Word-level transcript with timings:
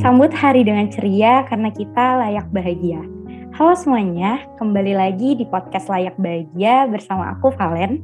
Sambut 0.00 0.32
hari 0.32 0.64
dengan 0.64 0.88
ceria 0.88 1.44
karena 1.44 1.68
kita 1.68 2.24
layak 2.24 2.48
bahagia. 2.56 3.04
Halo 3.52 3.76
semuanya, 3.76 4.40
kembali 4.56 4.96
lagi 4.96 5.36
di 5.36 5.44
podcast 5.44 5.92
Layak 5.92 6.16
Bahagia 6.16 6.88
bersama 6.88 7.36
aku 7.36 7.52
Valen. 7.52 8.00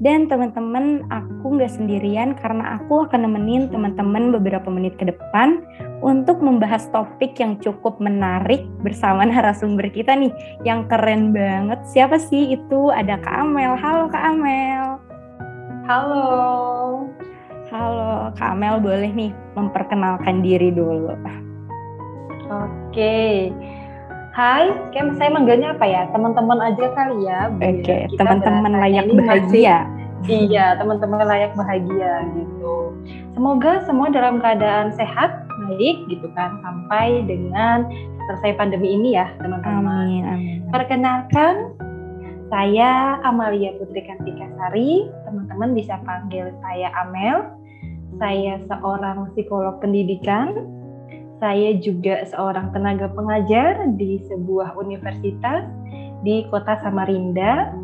Dan 0.00 0.24
teman-teman, 0.24 1.04
aku 1.12 1.60
nggak 1.60 1.68
sendirian 1.68 2.32
karena 2.40 2.80
aku 2.80 3.04
akan 3.04 3.28
nemenin 3.28 3.68
teman-teman 3.68 4.32
beberapa 4.32 4.72
menit 4.72 4.96
ke 4.96 5.04
depan 5.04 5.60
untuk 6.00 6.40
membahas 6.40 6.88
topik 6.88 7.36
yang 7.36 7.60
cukup 7.60 8.00
menarik 8.00 8.64
bersama 8.80 9.22
narasumber 9.28 9.92
kita 9.92 10.16
nih, 10.16 10.32
yang 10.64 10.88
keren 10.88 11.36
banget. 11.36 11.84
Siapa 11.84 12.16
sih 12.16 12.56
itu? 12.56 12.88
Ada 12.88 13.20
Kak 13.20 13.44
Amel. 13.44 13.76
Halo 13.76 14.08
Kak 14.08 14.32
Amel. 14.32 14.96
Halo. 15.84 16.83
Halo, 17.74 18.30
Kak 18.38 18.54
Amel 18.54 18.78
boleh 18.78 19.10
nih 19.10 19.34
memperkenalkan 19.58 20.46
diri 20.46 20.70
dulu. 20.70 21.10
Oke. 22.46 23.50
Hai, 24.30 24.70
kayak 24.94 25.18
saya 25.18 25.34
manggilnya 25.34 25.74
apa 25.74 25.82
ya? 25.82 26.06
Teman-teman 26.14 26.62
aja 26.62 26.86
kali 26.94 27.26
ya. 27.26 27.50
Oke, 27.50 28.06
teman-teman 28.14 28.78
layak 28.78 29.10
bahagia. 29.10 29.90
Masih, 29.90 30.54
iya, 30.54 30.78
teman-teman 30.78 31.26
layak 31.26 31.50
bahagia 31.58 32.22
gitu. 32.38 32.94
Semoga 33.34 33.82
semua 33.90 34.06
dalam 34.06 34.38
keadaan 34.38 34.94
sehat, 34.94 35.42
baik 35.66 35.98
gitu 36.06 36.30
kan, 36.38 36.54
sampai 36.62 37.26
dengan 37.26 37.90
selesai 38.30 38.54
pandemi 38.54 38.94
ini 38.94 39.18
ya, 39.18 39.26
teman-teman. 39.42 39.82
Amin, 39.82 40.22
amin. 40.22 40.58
Perkenalkan, 40.70 41.74
saya 42.54 43.18
Amalia 43.26 43.74
Putri 43.82 43.98
Kartika 44.06 44.46
Sari. 44.62 45.10
Teman-teman 45.26 45.74
bisa 45.74 45.98
panggil 46.06 46.54
saya 46.62 46.94
Amel. 47.02 47.63
Saya 48.18 48.62
seorang 48.70 49.34
psikolog 49.34 49.82
pendidikan. 49.82 50.70
Saya 51.42 51.76
juga 51.82 52.24
seorang 52.30 52.72
tenaga 52.72 53.10
pengajar 53.12 53.90
di 53.98 54.22
sebuah 54.30 54.78
universitas 54.78 55.66
di 56.22 56.46
kota 56.48 56.78
Samarinda. 56.80 57.74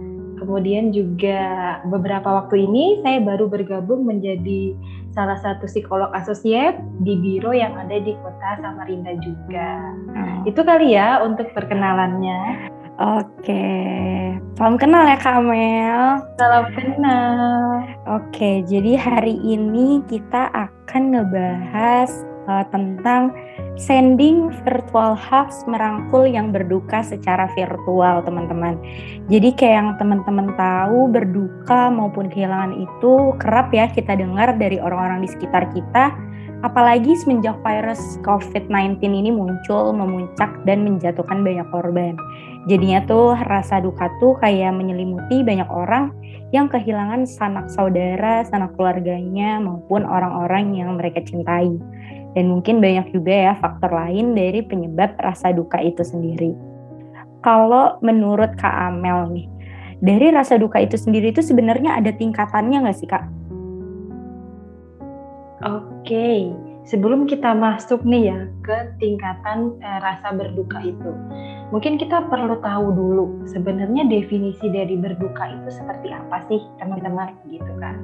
Kemudian 0.41 0.89
juga 0.89 1.78
beberapa 1.84 2.41
waktu 2.41 2.64
ini 2.64 3.05
saya 3.05 3.20
baru 3.20 3.53
bergabung 3.53 4.08
menjadi 4.08 4.73
salah 5.12 5.36
satu 5.45 5.69
psikolog 5.69 6.08
asosiat 6.17 6.81
di 7.05 7.12
biro 7.20 7.53
yang 7.53 7.77
ada 7.77 8.01
di 8.01 8.17
kota 8.25 8.56
Samarinda 8.64 9.12
juga. 9.20 9.69
Hmm. 10.17 10.48
Itu 10.48 10.64
kali 10.64 10.97
ya 10.97 11.20
untuk 11.20 11.53
perkenalannya. 11.53 12.73
Oke, 13.00 13.64
salam 14.60 14.76
kenal 14.76 15.08
ya 15.08 15.16
Kak 15.16 15.40
Mel. 15.40 16.20
Salam 16.36 16.68
kenal. 16.76 17.80
Oke, 18.04 18.60
jadi 18.68 18.92
hari 18.92 19.40
ini 19.40 20.04
kita 20.04 20.52
akan 20.52 21.16
ngebahas 21.16 22.12
uh, 22.44 22.60
tentang 22.68 23.32
sending 23.80 24.52
virtual 24.68 25.16
hugs 25.16 25.64
merangkul 25.64 26.28
yang 26.28 26.52
berduka 26.52 27.00
secara 27.00 27.48
virtual, 27.56 28.20
teman-teman. 28.20 28.76
Jadi 29.32 29.48
kayak 29.56 29.76
yang 29.80 29.90
teman-teman 29.96 30.52
tahu, 30.60 31.08
berduka 31.08 31.88
maupun 31.88 32.28
kehilangan 32.28 32.84
itu 32.84 33.32
kerap 33.40 33.72
ya 33.72 33.88
kita 33.88 34.12
dengar 34.12 34.60
dari 34.60 34.76
orang-orang 34.76 35.24
di 35.24 35.32
sekitar 35.32 35.72
kita 35.72 36.12
Apalagi 36.60 37.16
semenjak 37.16 37.56
virus 37.64 38.20
COVID-19 38.20 39.00
ini 39.00 39.32
muncul, 39.32 39.96
memuncak, 39.96 40.52
dan 40.68 40.84
menjatuhkan 40.84 41.40
banyak 41.40 41.64
korban. 41.72 42.20
Jadinya 42.69 43.00
tuh 43.08 43.33
rasa 43.48 43.80
duka 43.80 44.12
tuh 44.20 44.36
kayak 44.36 44.77
menyelimuti 44.77 45.41
banyak 45.41 45.69
orang 45.72 46.12
yang 46.53 46.69
kehilangan 46.69 47.25
sanak 47.25 47.72
saudara, 47.72 48.44
sanak 48.44 48.77
keluarganya, 48.77 49.56
maupun 49.62 50.05
orang-orang 50.05 50.77
yang 50.77 51.00
mereka 51.00 51.25
cintai. 51.25 51.80
Dan 52.36 52.52
mungkin 52.52 52.84
banyak 52.84 53.17
juga 53.17 53.33
ya 53.33 53.52
faktor 53.57 53.90
lain 53.90 54.36
dari 54.36 54.61
penyebab 54.61 55.17
rasa 55.18 55.57
duka 55.57 55.80
itu 55.80 56.05
sendiri. 56.05 56.52
Kalau 57.40 57.96
menurut 58.05 58.52
Kak 58.61 58.92
Amel 58.92 59.33
nih, 59.33 59.46
dari 60.05 60.29
rasa 60.29 60.61
duka 60.61 60.77
itu 60.84 61.01
sendiri 61.01 61.33
itu 61.33 61.40
sebenarnya 61.40 61.96
ada 61.96 62.13
tingkatannya 62.13 62.84
nggak 62.84 62.98
sih 62.98 63.08
Kak? 63.08 63.24
Oke, 65.61 66.52
sebelum 66.89 67.29
kita 67.29 67.52
masuk 67.52 68.01
nih 68.07 68.33
ya 68.33 68.41
ke 68.64 68.77
tingkatan 69.02 69.77
eh, 69.80 69.98
rasa 70.01 70.33
berduka 70.33 70.80
itu, 70.80 71.11
mungkin 71.74 72.01
kita 72.01 72.29
perlu 72.29 72.61
tahu 72.64 72.86
dulu 72.95 73.27
sebenarnya 73.48 74.08
definisi 74.08 74.70
dari 74.73 74.96
berduka 74.96 75.51
itu 75.51 75.69
seperti 75.73 76.08
apa 76.14 76.45
sih 76.48 76.61
teman-teman 76.80 77.36
gitu 77.52 77.73
kan. 77.79 77.96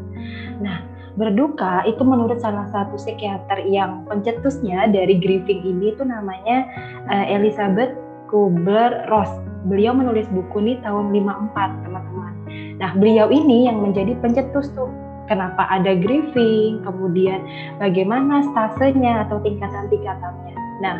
Nah, 0.60 0.84
berduka 1.16 1.84
itu 1.88 2.03
menurut 2.04 2.38
salah 2.41 2.69
satu 2.69 3.00
psikiater 3.00 3.65
yang 3.65 4.04
pencetusnya 4.04 4.92
dari 4.92 5.16
grieving 5.16 5.65
ini 5.65 5.97
itu 5.97 6.04
namanya 6.04 6.69
eh, 7.09 7.26
Elizabeth 7.32 7.97
Kubler-Ross. 8.28 9.31
Beliau 9.66 9.94
menulis 9.94 10.31
buku 10.31 10.62
ini 10.62 10.75
tahun 10.82 11.10
54 11.10 11.86
teman-teman. 11.86 12.32
Nah, 12.76 12.92
beliau 12.94 13.26
ini 13.32 13.66
yang 13.66 13.82
menjadi 13.82 14.15
pencetus 14.20 14.70
tuh 14.76 14.91
kenapa 15.26 15.66
ada 15.70 15.94
grieving, 15.94 16.82
kemudian 16.82 17.42
bagaimana 17.78 18.47
stasenya 18.50 19.28
atau 19.28 19.42
tingkatan-tingkatannya. 19.42 20.54
Nah, 20.84 20.97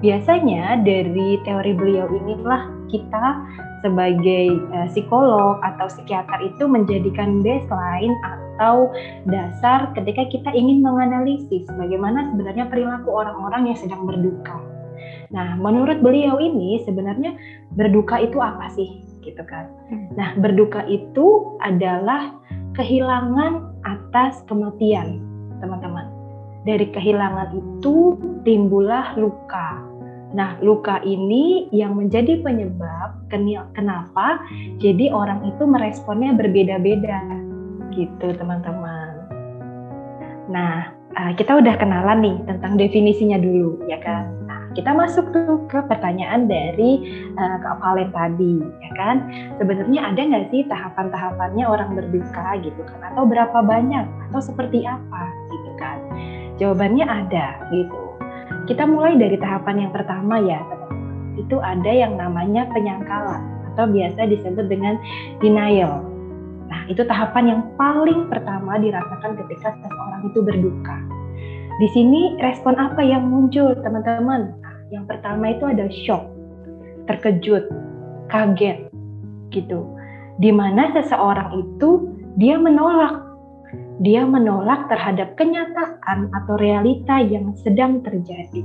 biasanya 0.00 0.80
dari 0.84 1.36
teori 1.44 1.72
beliau 1.76 2.08
inilah 2.08 2.72
kita 2.88 3.44
sebagai 3.84 4.58
uh, 4.74 4.88
psikolog 4.90 5.60
atau 5.62 5.86
psikiater 5.86 6.42
itu 6.42 6.64
menjadikan 6.66 7.44
baseline 7.44 8.14
atau 8.24 8.90
dasar 9.28 9.94
ketika 9.94 10.26
kita 10.26 10.50
ingin 10.50 10.82
menganalisis 10.82 11.68
bagaimana 11.78 12.32
sebenarnya 12.34 12.66
perilaku 12.66 13.12
orang-orang 13.14 13.70
yang 13.70 13.78
sedang 13.78 14.02
berduka. 14.02 14.58
Nah, 15.28 15.54
menurut 15.60 16.00
beliau 16.00 16.40
ini 16.40 16.80
sebenarnya 16.82 17.36
berduka 17.76 18.18
itu 18.18 18.40
apa 18.40 18.72
sih? 18.72 19.04
Gitu 19.20 19.44
kan. 19.44 19.68
Hmm. 19.92 20.08
Nah, 20.16 20.34
berduka 20.40 20.82
itu 20.88 21.54
adalah 21.60 22.32
kehilangan 22.78 23.74
atas 23.82 24.38
kematian, 24.46 25.18
teman-teman. 25.58 26.06
Dari 26.62 26.86
kehilangan 26.94 27.58
itu 27.58 28.14
timbullah 28.46 29.18
luka. 29.18 29.82
Nah, 30.30 30.54
luka 30.62 31.02
ini 31.02 31.66
yang 31.74 31.98
menjadi 31.98 32.38
penyebab 32.38 33.18
kenapa 33.74 34.38
jadi 34.78 35.10
orang 35.10 35.42
itu 35.50 35.66
meresponnya 35.66 36.38
berbeda-beda. 36.38 37.18
Gitu, 37.90 38.30
teman-teman. 38.38 39.26
Nah, 40.46 40.94
eh, 41.18 41.32
kita 41.34 41.58
udah 41.58 41.74
kenalan 41.82 42.22
nih 42.22 42.36
tentang 42.46 42.78
definisinya 42.78 43.42
dulu, 43.42 43.82
ya 43.90 43.98
kan? 43.98 44.37
Kita 44.78 44.94
masuk 44.94 45.34
tuh 45.34 45.66
ke 45.66 45.82
pertanyaan 45.90 46.46
dari 46.46 47.02
uh, 47.34 47.58
Kak 47.58 47.82
Valen 47.82 48.14
tadi, 48.14 48.62
ya 48.62 48.92
kan? 48.94 49.26
Sebenarnya 49.58 50.14
ada 50.14 50.20
nggak 50.22 50.54
sih 50.54 50.62
tahapan-tahapannya 50.70 51.66
orang 51.66 51.98
berduka 51.98 52.62
gitu 52.62 52.86
kan? 52.86 53.10
Atau 53.10 53.26
berapa 53.26 53.58
banyak? 53.58 54.06
Atau 54.30 54.38
seperti 54.38 54.86
apa 54.86 55.22
gitu 55.50 55.70
kan? 55.82 55.98
Jawabannya 56.62 57.02
ada 57.10 57.58
gitu. 57.74 57.98
Kita 58.70 58.86
mulai 58.86 59.18
dari 59.18 59.34
tahapan 59.42 59.82
yang 59.82 59.90
pertama 59.90 60.38
ya, 60.46 60.62
teman-teman. 60.70 61.42
Itu 61.42 61.58
ada 61.58 61.90
yang 61.90 62.14
namanya 62.14 62.70
penyangkalan 62.70 63.42
atau 63.74 63.90
biasa 63.90 64.30
disebut 64.30 64.70
dengan 64.70 64.94
denial. 65.42 66.06
Nah, 66.70 66.86
itu 66.86 67.02
tahapan 67.02 67.44
yang 67.50 67.60
paling 67.74 68.30
pertama 68.30 68.78
dirasakan 68.78 69.34
ketika 69.42 69.74
seseorang 69.74 70.22
itu 70.30 70.38
berduka 70.38 71.18
di 71.78 71.86
sini 71.94 72.34
respon 72.42 72.74
apa 72.74 72.98
yang 73.06 73.30
muncul 73.30 73.70
teman-teman? 73.86 74.50
Yang 74.88 75.04
pertama 75.04 75.52
itu 75.52 75.64
ada 75.68 75.86
shock, 75.92 76.24
terkejut, 77.04 77.68
kaget, 78.32 78.88
gitu. 79.52 79.84
Di 80.40 80.48
mana 80.48 80.88
seseorang 80.96 81.60
itu 81.60 82.08
dia 82.40 82.56
menolak, 82.56 83.20
dia 84.00 84.22
menolak 84.24 84.86
terhadap 84.86 85.34
kenyataan 85.36 86.30
atau 86.32 86.54
realita 86.56 87.20
yang 87.20 87.52
sedang 87.58 88.00
terjadi. 88.00 88.62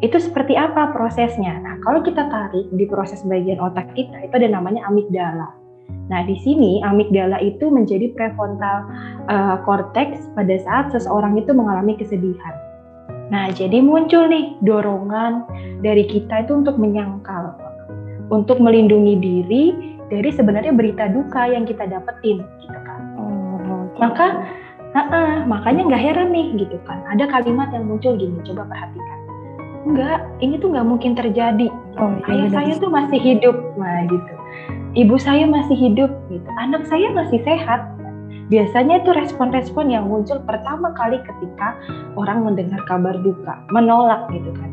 Itu 0.00 0.16
seperti 0.20 0.56
apa 0.56 0.92
prosesnya? 0.92 1.58
Nah, 1.60 1.76
kalau 1.84 2.04
kita 2.04 2.28
tarik 2.28 2.66
di 2.72 2.84
proses 2.88 3.24
bagian 3.24 3.60
otak 3.60 3.92
kita 3.96 4.24
itu 4.24 4.34
ada 4.36 4.48
namanya 4.52 4.84
amigdala. 4.88 5.48
Nah, 6.08 6.20
di 6.24 6.36
sini 6.40 6.80
amigdala 6.84 7.40
itu 7.40 7.68
menjadi 7.68 8.12
prefrontal 8.12 8.88
uh, 9.28 9.56
cortex 9.64 10.28
pada 10.36 10.56
saat 10.60 10.92
seseorang 10.92 11.36
itu 11.40 11.52
mengalami 11.56 11.96
kesedihan. 11.96 12.63
Nah, 13.34 13.50
jadi 13.50 13.82
muncul 13.82 14.30
nih 14.30 14.54
dorongan 14.62 15.42
dari 15.82 16.06
kita 16.06 16.46
itu 16.46 16.54
untuk 16.54 16.78
menyangkal, 16.78 17.58
untuk 18.30 18.62
melindungi 18.62 19.18
diri 19.18 19.64
dari 20.06 20.30
sebenarnya 20.30 20.70
berita 20.70 21.10
duka 21.10 21.50
yang 21.50 21.66
kita 21.66 21.90
dapetin, 21.90 22.46
gitu 22.62 22.78
kan. 22.86 23.00
Oh, 23.18 23.90
Maka, 23.98 24.46
uh 24.94 25.00
-uh, 25.02 25.34
makanya 25.50 25.82
nggak 25.90 26.02
heran 26.06 26.30
nih, 26.30 26.62
gitu 26.62 26.78
kan. 26.86 27.02
Ada 27.10 27.26
kalimat 27.26 27.74
yang 27.74 27.90
muncul 27.90 28.14
gini, 28.14 28.38
coba 28.46 28.70
perhatikan. 28.70 29.18
Enggak, 29.82 30.22
ini 30.38 30.54
tuh 30.62 30.70
nggak 30.70 30.86
mungkin 30.86 31.18
terjadi. 31.18 31.66
Oh, 31.98 32.14
iya, 32.30 32.46
Ayah 32.46 32.50
saya 32.54 32.72
tuh 32.78 32.90
masih 32.94 33.18
hidup, 33.18 33.58
nah 33.74 34.06
gitu 34.06 34.34
ibu 34.94 35.18
saya 35.18 35.44
masih 35.46 35.74
hidup 35.74 36.10
gitu 36.30 36.46
anak 36.62 36.86
saya 36.86 37.10
masih 37.10 37.42
sehat 37.42 37.82
biasanya 38.52 39.00
itu 39.04 39.10
respon-respon 39.12 39.92
yang 39.92 40.08
muncul 40.08 40.40
pertama 40.44 40.92
kali 40.96 41.20
ketika 41.24 41.78
orang 42.18 42.44
mendengar 42.44 42.80
kabar 42.84 43.16
duka, 43.20 43.64
menolak 43.72 44.28
gitu 44.32 44.50
kan. 44.56 44.70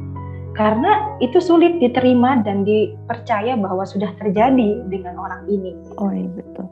Karena 0.51 1.15
itu 1.23 1.39
sulit 1.39 1.79
diterima 1.79 2.43
dan 2.43 2.67
dipercaya 2.67 3.55
bahwa 3.55 3.87
sudah 3.87 4.11
terjadi 4.19 4.83
dengan 4.91 5.15
orang 5.15 5.47
ini. 5.47 5.71
Oh 5.95 6.11
iya 6.11 6.27
betul. 6.27 6.67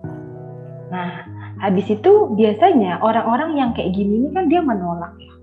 Nah, 0.92 1.24
habis 1.64 1.88
itu 1.88 2.12
biasanya 2.36 3.00
orang-orang 3.00 3.56
yang 3.56 3.72
kayak 3.72 3.96
gini 3.96 4.20
ini 4.26 4.30
kan 4.36 4.52
dia 4.52 4.60
menolak 4.60 5.16
ya. 5.16 5.34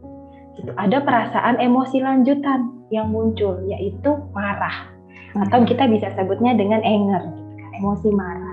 Gitu. 0.61 0.71
Ada 0.77 1.01
perasaan 1.01 1.57
emosi 1.65 2.05
lanjutan 2.05 2.77
yang 2.93 3.09
muncul 3.09 3.61
yaitu 3.67 4.21
marah 4.37 4.93
atau 5.37 5.65
kita 5.69 5.85
bisa 5.89 6.09
sebutnya 6.17 6.57
dengan 6.57 6.81
anger, 6.81 7.29
gitu 7.29 7.53
kan, 7.61 7.71
emosi 7.77 8.09
marah. 8.13 8.46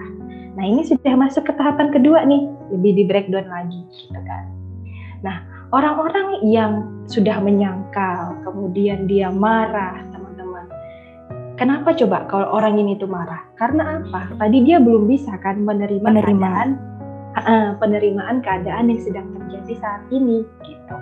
Nah 0.53 0.63
ini 0.69 0.85
sudah 0.85 1.17
masuk 1.17 1.49
ke 1.49 1.53
tahapan 1.57 1.89
kedua 1.89 2.21
nih, 2.29 2.45
lebih 2.69 2.91
di 2.93 3.03
breakdown 3.09 3.49
lagi, 3.49 3.81
gitu 3.89 4.19
kan. 4.21 4.45
Nah 5.25 5.41
orang-orang 5.73 6.45
yang 6.45 6.85
sudah 7.09 7.41
menyangkal, 7.41 8.37
kemudian 8.45 9.09
dia 9.09 9.33
marah, 9.33 10.05
teman-teman. 10.13 10.69
Kenapa 11.57 11.97
coba 11.97 12.29
kalau 12.29 12.53
orang 12.53 12.77
ini 12.77 12.93
tuh 13.01 13.09
marah? 13.09 13.41
Karena 13.57 14.01
apa? 14.01 14.29
Tadi 14.37 14.57
dia 14.61 14.77
belum 14.77 15.09
bisa 15.09 15.33
kan 15.41 15.61
menerima, 15.65 16.05
Menerima. 16.05 16.37
keadaan, 16.37 16.69
uh, 17.37 17.69
penerimaan 17.81 18.45
keadaan 18.45 18.93
yang 18.93 19.01
sedang 19.01 19.27
terjadi 19.33 19.73
saat 19.81 20.03
ini, 20.13 20.45
gitu. 20.61 20.95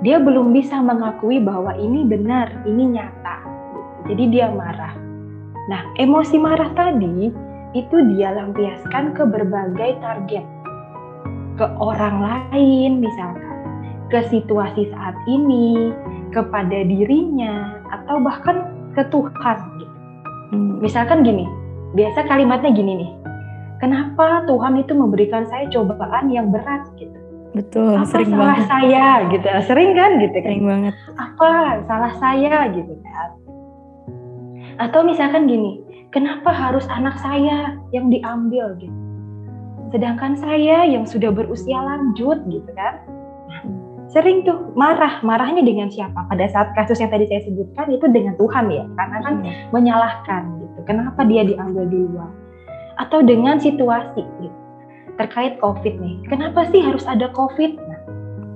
Dia 0.00 0.22
belum 0.22 0.54
bisa 0.54 0.78
mengakui 0.80 1.42
bahwa 1.42 1.74
ini 1.76 2.06
benar, 2.06 2.64
ini 2.64 2.96
nyata. 2.96 3.42
Jadi 4.08 4.24
dia 4.32 4.48
marah. 4.48 4.94
Nah, 5.68 5.82
emosi 6.00 6.40
marah 6.40 6.70
tadi 6.72 7.28
itu 7.76 7.96
dia 8.14 8.32
lampiaskan 8.32 9.12
ke 9.12 9.22
berbagai 9.28 10.00
target. 10.00 10.44
Ke 11.58 11.66
orang 11.82 12.22
lain 12.22 13.02
misalkan, 13.02 13.58
ke 14.08 14.24
situasi 14.30 14.88
saat 14.94 15.16
ini, 15.26 15.92
kepada 16.30 16.86
dirinya, 16.86 17.82
atau 17.90 18.22
bahkan 18.22 18.72
ke 18.94 19.02
Tuhan 19.10 19.58
gitu. 19.82 19.96
Hmm. 20.54 20.78
Misalkan 20.80 21.26
gini, 21.26 21.44
biasa 21.98 22.24
kalimatnya 22.24 22.70
gini 22.72 22.92
nih. 23.04 23.12
Kenapa 23.78 24.42
Tuhan 24.46 24.78
itu 24.80 24.92
memberikan 24.94 25.46
saya 25.46 25.66
cobaan 25.70 26.30
yang 26.30 26.50
berat 26.50 26.88
gitu? 26.98 27.14
Betul, 27.54 27.94
Apa 27.98 28.06
sering 28.06 28.30
salah 28.30 28.54
banget. 28.54 28.66
saya 28.70 29.06
gitu? 29.34 29.46
Sering 29.66 29.90
kan 29.98 30.10
gitu 30.20 30.36
kan? 30.38 30.50
Sering 30.50 30.66
banget. 30.66 30.94
apa 31.18 31.50
salah 31.90 32.12
saya 32.22 32.56
gitu 32.70 32.94
kan 33.02 33.30
atau 34.78 35.02
misalkan 35.02 35.50
gini 35.50 35.82
kenapa 36.10 36.50
harus 36.52 36.84
anak 36.88 37.16
saya 37.20 37.76
yang 37.92 38.08
diambil 38.08 38.76
gitu? 38.80 38.94
Sedangkan 39.88 40.36
saya 40.36 40.84
yang 40.84 41.08
sudah 41.08 41.32
berusia 41.32 41.80
lanjut 41.80 42.44
gitu 42.48 42.70
kan? 42.76 43.00
Nah, 43.48 43.60
sering 44.12 44.44
tuh 44.44 44.72
marah. 44.76 45.20
Marahnya 45.24 45.64
dengan 45.64 45.88
siapa? 45.88 46.28
Pada 46.28 46.44
saat 46.52 46.76
kasus 46.76 47.00
yang 47.00 47.08
tadi 47.08 47.24
saya 47.24 47.40
sebutkan 47.48 47.88
itu 47.88 48.04
dengan 48.12 48.36
Tuhan 48.36 48.68
ya? 48.68 48.84
Karena 48.96 49.16
kan 49.24 49.34
Hmm. 49.40 49.52
menyalahkan 49.72 50.42
gitu. 50.60 50.78
Kenapa 50.84 51.24
dia 51.24 51.44
diambil 51.44 51.88
duluan? 51.88 52.32
Atau 53.00 53.24
dengan 53.24 53.56
situasi 53.56 54.24
gitu? 54.44 54.56
Terkait 55.16 55.56
COVID 55.58 55.94
nih. 55.98 56.16
Kenapa 56.28 56.68
sih 56.68 56.84
harus 56.84 57.02
ada 57.08 57.32
COVID? 57.32 57.72
Nah 57.80 57.98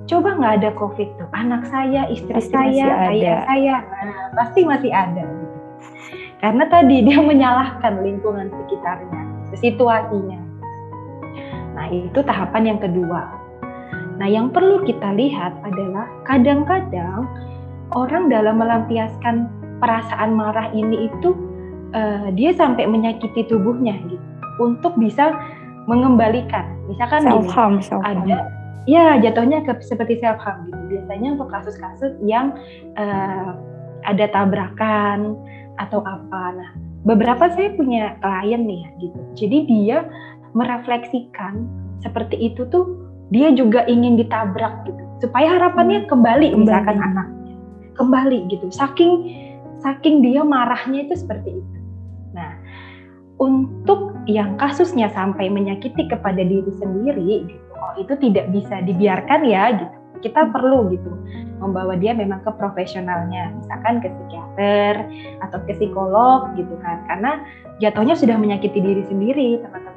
coba 0.05 0.37
nggak 0.37 0.53
ada 0.61 0.69
COVID 0.77 1.09
tuh? 1.17 1.29
Anak 1.33 1.65
saya 1.67 2.05
istri 2.13 2.29
Pasti 2.29 2.53
saya 2.53 3.09
ayah 3.09 3.41
saya. 3.49 3.75
Nah, 3.81 4.27
pasti 4.37 4.61
masih 4.67 4.91
ada. 4.93 5.23
Karena 6.43 6.67
tadi 6.67 7.07
dia 7.07 7.23
menyalahkan 7.23 8.03
lingkungan 8.03 8.51
sekitarnya 8.51 9.23
situasinya. 9.55 10.39
Nah 11.79 11.87
itu 11.87 12.19
tahapan 12.19 12.75
yang 12.75 12.79
kedua. 12.83 13.31
Nah 14.19 14.27
yang 14.27 14.51
perlu 14.51 14.83
kita 14.83 15.15
lihat 15.15 15.55
adalah 15.63 16.03
kadang-kadang 16.27 17.23
orang 17.95 18.27
dalam 18.27 18.59
melampiaskan 18.59 19.47
perasaan 19.79 20.35
marah 20.35 20.67
ini 20.75 21.07
itu 21.07 21.31
eh, 21.95 22.27
dia 22.35 22.51
sampai 22.51 22.91
menyakiti 22.91 23.47
tubuhnya 23.47 23.95
gitu 24.11 24.27
untuk 24.59 24.99
bisa 24.99 25.31
mengembalikan. 25.87 26.75
Misalkan 26.91 27.23
Self 27.23 27.47
gini, 27.47 27.55
harm, 27.55 27.75
self 27.79 28.03
harm. 28.03 28.27
ada 28.27 28.51
ya 28.83 29.15
jatuhnya 29.23 29.63
ke 29.63 29.79
seperti 29.79 30.19
self 30.19 30.43
harm 30.43 30.67
gitu. 30.67 30.81
Biasanya 30.91 31.39
untuk 31.39 31.47
kasus-kasus 31.55 32.19
yang 32.19 32.51
eh, 32.99 33.49
ada 34.03 34.25
tabrakan 34.35 35.39
atau 35.81 36.01
apa. 36.05 36.43
Nah 36.53 36.69
beberapa 37.07 37.49
saya 37.53 37.73
punya 37.73 38.17
klien 38.21 38.63
nih 38.65 38.79
ya 38.85 38.89
gitu. 39.01 39.19
Jadi 39.37 39.57
dia 39.69 39.97
merefleksikan 40.53 41.65
seperti 42.03 42.37
itu 42.53 42.67
tuh 42.69 43.09
dia 43.33 43.49
juga 43.55 43.85
ingin 43.89 44.19
ditabrak 44.19 44.85
gitu. 44.85 45.01
Supaya 45.23 45.55
harapannya 45.55 46.05
kembali, 46.05 46.53
Kembali. 46.53 46.61
misalkan 46.61 46.97
anaknya. 46.99 47.55
Kembali 47.97 48.39
gitu. 48.51 48.67
Saking 48.69 49.13
saking 49.81 50.21
dia 50.21 50.45
marahnya 50.45 51.09
itu 51.09 51.15
seperti 51.17 51.57
itu. 51.57 51.77
Nah 52.35 52.53
untuk 53.41 54.13
yang 54.29 54.55
kasusnya 54.55 55.09
sampai 55.11 55.49
menyakiti 55.49 56.07
kepada 56.07 56.43
diri 56.43 56.71
sendiri 56.77 57.49
gitu. 57.49 57.65
Oh 57.73 57.93
itu 57.99 58.13
tidak 58.21 58.47
bisa 58.53 58.79
dibiarkan 58.85 59.41
ya 59.43 59.63
gitu 59.75 60.02
kita 60.23 60.49
perlu 60.49 60.89
gitu 60.95 61.11
membawa 61.59 61.99
dia 61.99 62.15
memang 62.15 62.39
ke 62.41 62.51
profesionalnya 62.55 63.51
misalkan 63.59 63.99
ke 63.99 64.07
psikiater 64.07 65.05
atau 65.43 65.59
ke 65.67 65.75
psikolog 65.75 66.49
gitu 66.55 66.73
kan 66.79 67.03
karena 67.11 67.43
jatuhnya 67.83 68.15
sudah 68.15 68.39
menyakiti 68.39 68.79
diri 68.79 69.03
sendiri 69.05 69.59
teman-teman 69.59 69.93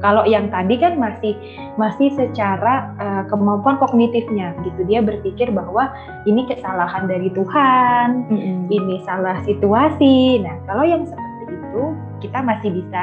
kalau 0.00 0.22
yang 0.28 0.52
tadi 0.52 0.76
kan 0.76 0.96
masih 1.00 1.34
masih 1.80 2.12
secara 2.12 2.92
eh, 3.00 3.22
kemampuan 3.32 3.80
kognitifnya 3.80 4.52
gitu 4.64 4.84
dia 4.84 5.00
berpikir 5.00 5.48
bahwa 5.52 5.88
ini 6.28 6.44
kesalahan 6.48 7.08
dari 7.08 7.32
Tuhan 7.32 8.28
Mm-mm. 8.28 8.68
ini 8.68 9.00
salah 9.04 9.40
situasi. 9.44 10.40
Nah, 10.44 10.56
kalau 10.68 10.84
yang 10.84 11.04
seperti 11.08 11.58
itu 11.58 11.84
kita 12.24 12.38
masih 12.44 12.70
bisa 12.76 13.02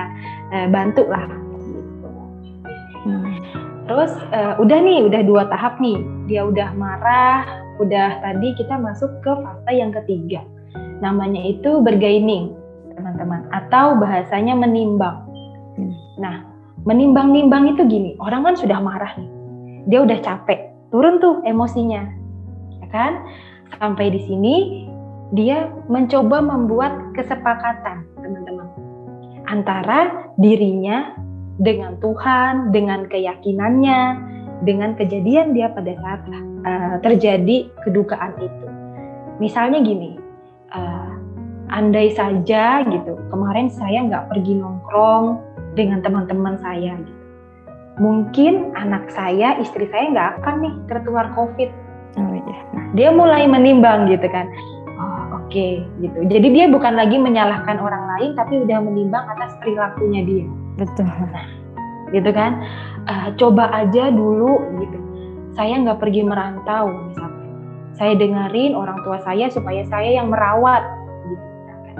eh, 0.54 0.68
bantu 0.70 1.06
lah. 1.10 1.43
Terus 3.84 4.12
eh, 4.32 4.54
udah 4.60 4.80
nih, 4.80 5.00
udah 5.12 5.22
dua 5.28 5.44
tahap 5.52 5.80
nih. 5.84 6.00
Dia 6.32 6.48
udah 6.48 6.72
marah, 6.76 7.44
udah 7.84 8.24
tadi 8.24 8.56
kita 8.56 8.80
masuk 8.80 9.12
ke 9.20 9.32
fase 9.44 9.72
yang 9.76 9.92
ketiga. 9.92 10.42
Namanya 11.04 11.44
itu 11.44 11.84
bergaining, 11.84 12.56
teman-teman. 12.96 13.44
Atau 13.52 14.00
bahasanya 14.00 14.56
menimbang. 14.56 15.20
Hmm. 15.76 15.94
Nah, 16.16 16.36
menimbang-nimbang 16.88 17.76
itu 17.76 17.84
gini, 17.84 18.16
orang 18.24 18.48
kan 18.48 18.56
sudah 18.56 18.80
marah 18.80 19.12
nih. 19.20 19.30
Dia 19.92 20.00
udah 20.08 20.20
capek, 20.24 20.72
turun 20.96 21.20
tuh 21.20 21.44
emosinya. 21.44 22.08
Ya 22.80 22.88
kan? 22.88 23.20
Sampai 23.84 24.16
di 24.16 24.24
sini 24.24 24.56
dia 25.36 25.68
mencoba 25.92 26.40
membuat 26.40 26.94
kesepakatan, 27.18 28.08
teman-teman. 28.22 28.70
Antara 29.44 30.32
dirinya 30.40 31.20
dengan 31.62 31.98
Tuhan, 32.02 32.74
dengan 32.74 33.06
keyakinannya, 33.06 34.02
dengan 34.66 34.98
kejadian 34.98 35.54
dia 35.54 35.70
pada 35.70 35.94
saat 36.02 36.22
uh, 36.66 36.96
terjadi 37.04 37.70
kedukaan 37.86 38.34
itu. 38.42 38.68
Misalnya 39.38 39.84
gini, 39.84 40.18
uh, 40.74 41.14
andai 41.70 42.14
saja 42.16 42.82
gitu, 42.88 43.14
kemarin 43.30 43.70
saya 43.70 44.02
nggak 44.08 44.34
pergi 44.34 44.58
nongkrong 44.58 45.42
dengan 45.78 46.02
teman-teman 46.02 46.58
saya 46.58 46.98
gitu. 46.98 47.22
Mungkin 48.02 48.74
anak 48.74 49.14
saya, 49.14 49.54
istri 49.62 49.86
saya 49.94 50.10
nggak 50.10 50.30
akan 50.42 50.56
nih 50.66 50.74
tertular 50.90 51.30
COVID. 51.38 51.70
Oh, 52.18 52.34
iya. 52.34 52.60
Nah, 52.74 52.86
dia 52.98 53.10
mulai 53.14 53.46
menimbang 53.46 54.10
gitu 54.10 54.26
kan. 54.34 54.50
Oh, 54.98 55.46
oke 55.46 55.86
gitu. 56.02 56.18
Jadi 56.26 56.48
dia 56.50 56.66
bukan 56.74 56.98
lagi 56.98 57.22
menyalahkan 57.22 57.78
orang 57.78 58.06
lain, 58.18 58.32
tapi 58.34 58.66
udah 58.66 58.82
menimbang 58.82 59.26
atas 59.38 59.54
perilakunya 59.62 60.26
dia 60.26 60.46
Betul. 60.78 61.10
gitu 62.14 62.30
kan 62.30 62.62
Eh, 63.04 63.30
coba 63.36 63.68
aja 63.76 64.08
dulu 64.16 64.80
gitu 64.80 65.00
saya 65.52 65.76
nggak 65.76 66.00
pergi 66.00 66.24
merantau 66.24 66.88
misalkan 67.12 67.52
saya 68.00 68.16
dengerin 68.16 68.80
orang 68.80 68.96
tua 69.04 69.20
saya 69.28 69.52
supaya 69.52 69.84
saya 69.92 70.24
yang 70.24 70.32
merawat 70.32 70.88
gitu 71.28 71.44
misalkan. 71.44 71.98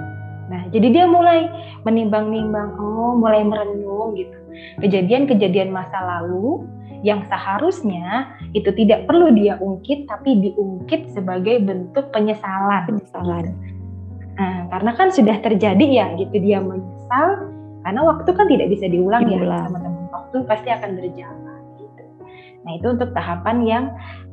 nah 0.48 0.62
jadi 0.72 0.88
dia 0.96 1.04
mulai 1.04 1.44
menimbang-nimbang 1.84 2.72
oh 2.80 3.20
mulai 3.20 3.44
merenung 3.44 4.16
gitu 4.16 4.32
kejadian-kejadian 4.80 5.68
masa 5.68 6.00
lalu 6.00 6.64
yang 7.04 7.20
seharusnya 7.28 8.32
itu 8.56 8.72
tidak 8.72 9.04
perlu 9.04 9.28
dia 9.28 9.60
ungkit 9.60 10.08
tapi 10.08 10.40
diungkit 10.40 11.12
sebagai 11.12 11.60
bentuk 11.60 12.08
penyesalan 12.16 12.88
Penyesalan. 12.88 13.52
Nah, 14.40 14.72
karena 14.72 14.90
kan 14.96 15.12
sudah 15.12 15.36
terjadi 15.44 15.84
ya 15.84 16.06
gitu 16.16 16.32
dia 16.40 16.64
menyesal 16.64 17.52
karena 17.84 18.00
waktu 18.00 18.30
kan 18.32 18.46
tidak 18.48 18.68
bisa 18.72 18.88
diulang 18.88 19.28
ya 19.28 19.38
Diulang. 19.38 19.68
teman-teman 19.68 20.04
waktu 20.10 20.36
pasti 20.48 20.68
akan 20.72 20.90
berjalan 20.96 21.62
gitu. 21.78 22.04
Nah 22.64 22.72
itu 22.80 22.86
untuk 22.90 23.10
tahapan 23.12 23.56
yang 23.62 23.84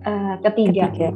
eh, 0.07 0.35
ketiga. 0.47 0.87
Ketiga. 0.89 1.11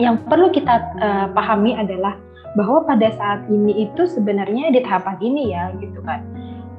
Yang 0.00 0.16
perlu 0.26 0.48
kita 0.50 0.74
eh, 0.96 1.26
pahami 1.36 1.76
adalah 1.76 2.16
bahwa 2.56 2.88
pada 2.88 3.12
saat 3.12 3.44
ini 3.52 3.86
itu 3.86 4.08
sebenarnya 4.08 4.72
di 4.72 4.80
tahapan 4.80 5.16
ini 5.20 5.42
ya 5.52 5.70
gitu 5.76 6.00
kan 6.02 6.20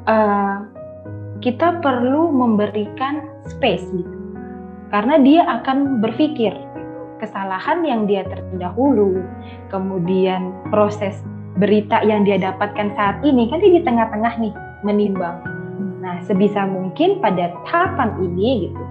eh, 0.10 0.58
kita 1.40 1.80
perlu 1.80 2.34
memberikan 2.34 3.24
space 3.48 3.88
gitu. 3.96 4.18
Karena 4.90 5.22
dia 5.22 5.46
akan 5.46 6.02
berpikir 6.02 6.52
kesalahan 7.22 7.84
yang 7.86 8.08
dia 8.10 8.26
terdahulu, 8.26 9.22
kemudian 9.70 10.56
proses 10.74 11.22
berita 11.60 12.00
yang 12.08 12.24
dia 12.24 12.40
dapatkan 12.40 12.96
saat 12.96 13.20
ini 13.28 13.52
kan 13.52 13.60
dia 13.60 13.72
di 13.76 13.84
tengah-tengah 13.84 14.34
nih 14.40 14.54
menimbang. 14.88 15.44
Nah, 16.00 16.24
sebisa 16.24 16.64
mungkin 16.64 17.20
pada 17.20 17.52
tahapan 17.68 18.16
ini 18.24 18.72
gitu, 18.72 18.84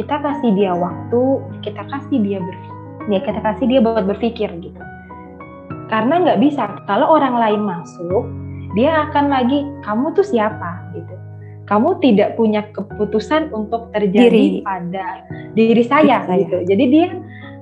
kita 0.00 0.16
kasih 0.24 0.56
dia 0.56 0.72
waktu, 0.72 1.22
kita 1.60 1.84
kasih 1.84 2.18
dia 2.24 2.40
berpikir, 2.40 2.74
ya 3.12 3.20
kita 3.20 3.40
kasih 3.44 3.66
dia 3.68 3.80
buat 3.84 4.04
berpikir 4.08 4.48
gitu. 4.64 4.80
Karena 5.92 6.24
nggak 6.24 6.40
bisa 6.40 6.64
kalau 6.88 7.12
orang 7.12 7.36
lain 7.36 7.62
masuk, 7.62 8.24
dia 8.72 9.06
akan 9.06 9.28
lagi 9.28 9.68
kamu 9.84 10.16
tuh 10.16 10.24
siapa 10.24 10.90
gitu. 10.96 11.14
Kamu 11.64 12.00
tidak 12.00 12.36
punya 12.36 12.64
keputusan 12.76 13.48
untuk 13.52 13.88
terjadi 13.92 14.60
diri. 14.60 14.64
pada 14.64 15.24
diri 15.56 15.84
saya, 15.84 16.24
diri 16.28 16.44
gitu. 16.44 16.56
Jadi 16.68 16.84
dia 16.92 17.08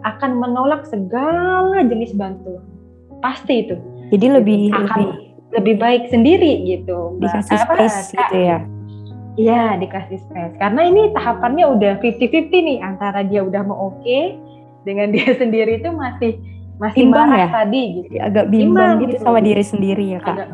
akan 0.02 0.42
menolak 0.42 0.86
segala 0.90 1.82
jenis 1.86 2.14
bantuan. 2.14 2.66
Pasti 3.22 3.66
itu. 3.66 3.78
Jadi 4.12 4.26
lebih 4.28 4.62
akan 4.68 4.84
lebih 4.84 5.32
lebih 5.52 5.74
baik 5.80 6.02
sendiri 6.08 6.64
gitu. 6.68 7.16
Dikasih 7.20 7.56
Mbak. 7.56 7.64
space 7.68 7.98
Apa, 8.12 8.16
gitu 8.20 8.36
ya. 8.40 8.58
Iya, 9.32 9.64
dikasih 9.80 10.18
space. 10.28 10.54
Karena 10.60 10.82
ini 10.84 11.02
tahapannya 11.16 11.64
udah 11.76 11.92
50-50 12.04 12.52
nih 12.52 12.78
antara 12.84 13.24
dia 13.24 13.40
udah 13.40 13.62
mau 13.64 13.92
oke 13.92 14.04
okay, 14.04 14.36
dengan 14.84 15.08
dia 15.14 15.32
sendiri 15.36 15.80
itu 15.80 15.88
masih 15.92 16.36
masih 16.80 17.08
Imbang 17.08 17.30
marah 17.30 17.48
ya? 17.48 17.48
tadi 17.64 17.82
gitu. 18.00 18.08
Agak 18.20 18.46
bimbang 18.52 19.00
gitu, 19.00 19.16
gitu 19.16 19.24
sama 19.24 19.40
diri 19.40 19.64
sendiri 19.64 20.04
ya, 20.16 20.20
Kak. 20.20 20.36
Agak. 20.36 20.48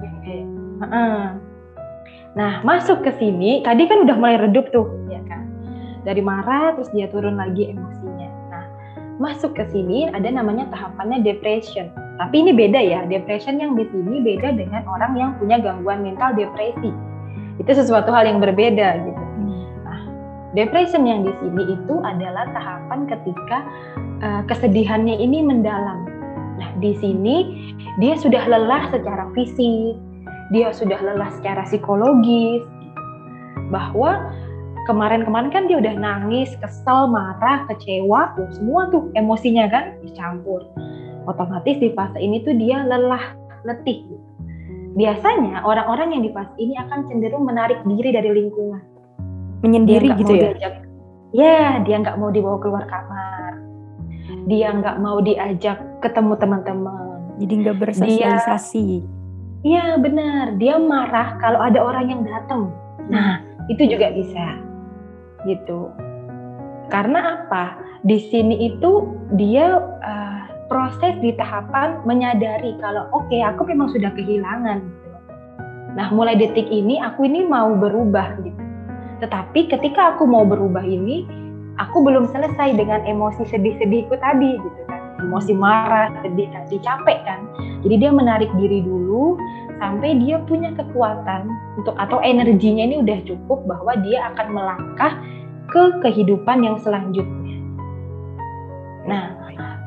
Nah, 2.38 2.62
masuk 2.62 3.03
ke 3.03 3.11
sini 3.19 3.67
tadi 3.67 3.91
kan 3.91 4.07
udah 4.07 4.15
mulai 4.15 4.38
redup 4.38 4.71
tuh, 4.71 4.87
ya 5.11 5.19
kan. 5.27 5.50
Dari 6.07 6.23
marah 6.23 6.79
terus 6.79 6.91
dia 6.95 7.11
turun 7.11 7.35
lagi 7.35 7.75
emosinya. 7.75 8.31
Nah, 8.55 8.65
masuk 9.19 9.59
ke 9.59 9.67
sini 9.75 10.07
ada 10.07 10.31
namanya 10.31 10.71
tahapannya 10.71 11.27
depression 11.27 11.91
tapi 12.19 12.43
ini 12.43 12.51
beda 12.51 12.83
ya, 12.83 13.07
depression 13.07 13.63
yang 13.63 13.79
di 13.79 13.87
sini 13.95 14.19
beda 14.27 14.59
dengan 14.59 14.83
orang 14.91 15.15
yang 15.15 15.31
punya 15.39 15.63
gangguan 15.63 16.03
mental 16.03 16.35
depresi. 16.35 16.91
Itu 17.63 17.71
sesuatu 17.71 18.11
hal 18.11 18.27
yang 18.27 18.43
berbeda 18.43 19.07
gitu. 19.07 19.23
Nah, 19.87 20.01
depression 20.59 21.07
yang 21.07 21.23
di 21.23 21.31
sini 21.39 21.79
itu 21.79 21.95
adalah 22.03 22.51
tahapan 22.51 23.07
ketika 23.07 23.59
uh, 24.19 24.43
kesedihannya 24.51 25.15
ini 25.15 25.47
mendalam. 25.47 26.11
Nah, 26.59 26.75
di 26.83 26.99
sini 26.99 27.71
dia 28.03 28.19
sudah 28.19 28.51
lelah 28.51 28.91
secara 28.91 29.31
fisik, 29.39 29.95
dia 30.51 30.75
sudah 30.75 30.99
lelah 30.99 31.31
secara 31.39 31.63
psikologis, 31.71 32.67
bahwa 33.71 34.27
kemarin-kemarin 34.91 35.55
kan 35.55 35.71
dia 35.71 35.79
udah 35.79 35.95
nangis, 35.95 36.51
kesel, 36.59 37.07
marah, 37.07 37.63
kecewa, 37.71 38.35
tuh 38.35 38.51
semua 38.59 38.91
tuh 38.91 39.07
emosinya 39.15 39.71
kan 39.71 39.95
dicampur 40.03 40.67
otomatis 41.29 41.77
di 41.77 41.93
fase 41.93 42.17
ini 42.17 42.41
tuh 42.41 42.57
dia 42.57 42.81
lelah, 42.89 43.37
letih. 43.69 44.09
Biasanya 44.97 45.63
orang-orang 45.63 46.17
yang 46.17 46.23
di 46.25 46.33
fase 46.33 46.57
ini 46.57 46.75
akan 46.81 47.07
cenderung 47.07 47.45
menarik 47.45 47.85
diri 47.85 48.11
dari 48.11 48.31
lingkungan. 48.33 48.83
Menyendiri 49.61 50.17
gitu 50.17 50.33
ya? 50.35 50.51
Diajak, 50.57 50.75
ya, 51.37 51.61
dia 51.85 51.97
nggak 52.01 52.17
mau 52.17 52.33
dibawa 52.33 52.59
keluar 52.59 52.85
kamar. 52.89 53.53
Dia 54.49 54.73
nggak 54.73 54.97
mau 55.05 55.21
diajak 55.21 55.79
ketemu 56.01 56.35
teman-teman. 56.41 57.37
Jadi 57.39 57.53
nggak 57.63 57.77
bersosialisasi. 57.79 59.05
Iya 59.63 59.99
benar. 60.01 60.57
Dia 60.57 60.81
marah 60.81 61.37
kalau 61.39 61.61
ada 61.61 61.79
orang 61.79 62.11
yang 62.11 62.23
datang. 62.25 62.73
Nah 63.13 63.45
itu 63.69 63.85
juga 63.85 64.11
bisa, 64.11 64.57
gitu. 65.45 65.93
Karena 66.89 67.45
apa? 67.45 67.77
Di 68.01 68.17
sini 68.33 68.73
itu 68.73 69.13
dia 69.37 69.77
uh, 69.77 70.48
proses 70.69 71.17
di 71.25 71.33
tahapan 71.35 71.99
menyadari 72.05 72.77
kalau 72.79 73.09
oke 73.11 73.27
okay, 73.27 73.41
aku 73.41 73.65
memang 73.67 73.89
sudah 73.91 74.13
kehilangan 74.13 74.85
gitu. 74.85 75.09
Nah, 75.97 76.13
mulai 76.13 76.37
detik 76.39 76.69
ini 76.69 77.01
aku 77.01 77.27
ini 77.27 77.43
mau 77.49 77.73
berubah 77.75 78.39
gitu. 78.45 78.63
Tetapi 79.19 79.67
ketika 79.67 80.15
aku 80.15 80.29
mau 80.29 80.47
berubah 80.47 80.85
ini, 80.85 81.27
aku 81.81 82.05
belum 82.05 82.31
selesai 82.31 82.79
dengan 82.79 83.03
emosi 83.03 83.49
sedih-sedihku 83.51 84.15
tadi 84.23 84.55
gitu 84.61 84.81
kan. 84.87 85.01
Emosi 85.19 85.51
marah, 85.51 86.15
sedih, 86.23 86.47
tadi 86.55 86.79
capek 86.79 87.19
kan. 87.27 87.43
Jadi 87.83 87.95
dia 87.99 88.15
menarik 88.15 88.47
diri 88.55 88.85
dulu 88.87 89.35
sampai 89.83 90.23
dia 90.23 90.39
punya 90.47 90.71
kekuatan 90.79 91.51
untuk 91.79 91.99
atau 91.99 92.23
energinya 92.23 92.87
ini 92.87 93.03
udah 93.03 93.19
cukup 93.27 93.67
bahwa 93.67 93.99
dia 94.07 94.31
akan 94.31 94.47
melangkah 94.55 95.13
ke 95.71 95.83
kehidupan 96.07 96.63
yang 96.63 96.79
selanjutnya. 96.79 97.59
Nah, 99.09 99.35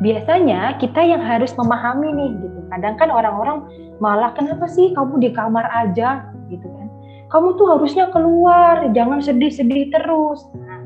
biasanya 0.02 0.82
kita 0.82 1.00
yang 1.06 1.22
harus 1.22 1.54
memahami 1.54 2.10
nih 2.12 2.32
gitu. 2.42 2.60
Kadang 2.74 2.98
kan 2.98 3.10
orang-orang 3.14 3.70
malah 4.02 4.34
kenapa 4.34 4.66
sih 4.66 4.92
kamu 4.98 5.22
di 5.22 5.30
kamar 5.32 5.70
aja 5.70 6.26
gitu 6.50 6.66
kan. 6.66 6.90
Kamu 7.32 7.56
tuh 7.56 7.78
harusnya 7.78 8.12
keluar, 8.12 8.92
jangan 8.92 9.24
sedih-sedih 9.24 9.88
terus. 9.94 10.44
Nah, 10.58 10.84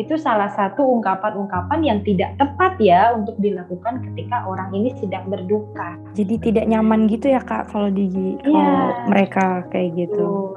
itu 0.00 0.16
salah 0.16 0.48
satu 0.48 0.80
ungkapan-ungkapan 0.88 1.84
yang 1.84 1.98
tidak 2.00 2.32
tepat 2.40 2.80
ya 2.80 3.12
untuk 3.12 3.36
dilakukan 3.36 4.00
ketika 4.08 4.48
orang 4.48 4.72
ini 4.72 4.96
sedang 4.96 5.28
berduka. 5.28 6.00
Jadi 6.16 6.40
tidak 6.40 6.64
nyaman 6.64 7.10
gitu 7.12 7.28
ya 7.28 7.44
kak 7.44 7.68
kalau 7.68 7.92
di 7.92 8.08
ya, 8.40 9.04
mereka 9.10 9.68
kayak 9.68 10.08
gitu. 10.08 10.56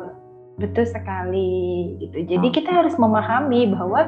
Betul, 0.56 0.72
betul 0.72 0.86
sekali 0.88 2.00
gitu. 2.00 2.18
Jadi 2.32 2.48
oh. 2.48 2.54
kita 2.54 2.72
harus 2.72 2.96
memahami 2.96 3.76
bahwa 3.76 4.08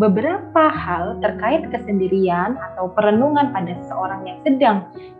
beberapa 0.00 0.72
hal 0.72 1.20
terkait 1.20 1.68
kesendirian 1.68 2.56
atau 2.72 2.88
perenungan 2.96 3.52
pada 3.52 3.76
seseorang 3.84 4.24
yang 4.24 4.38
sedang 4.40 4.76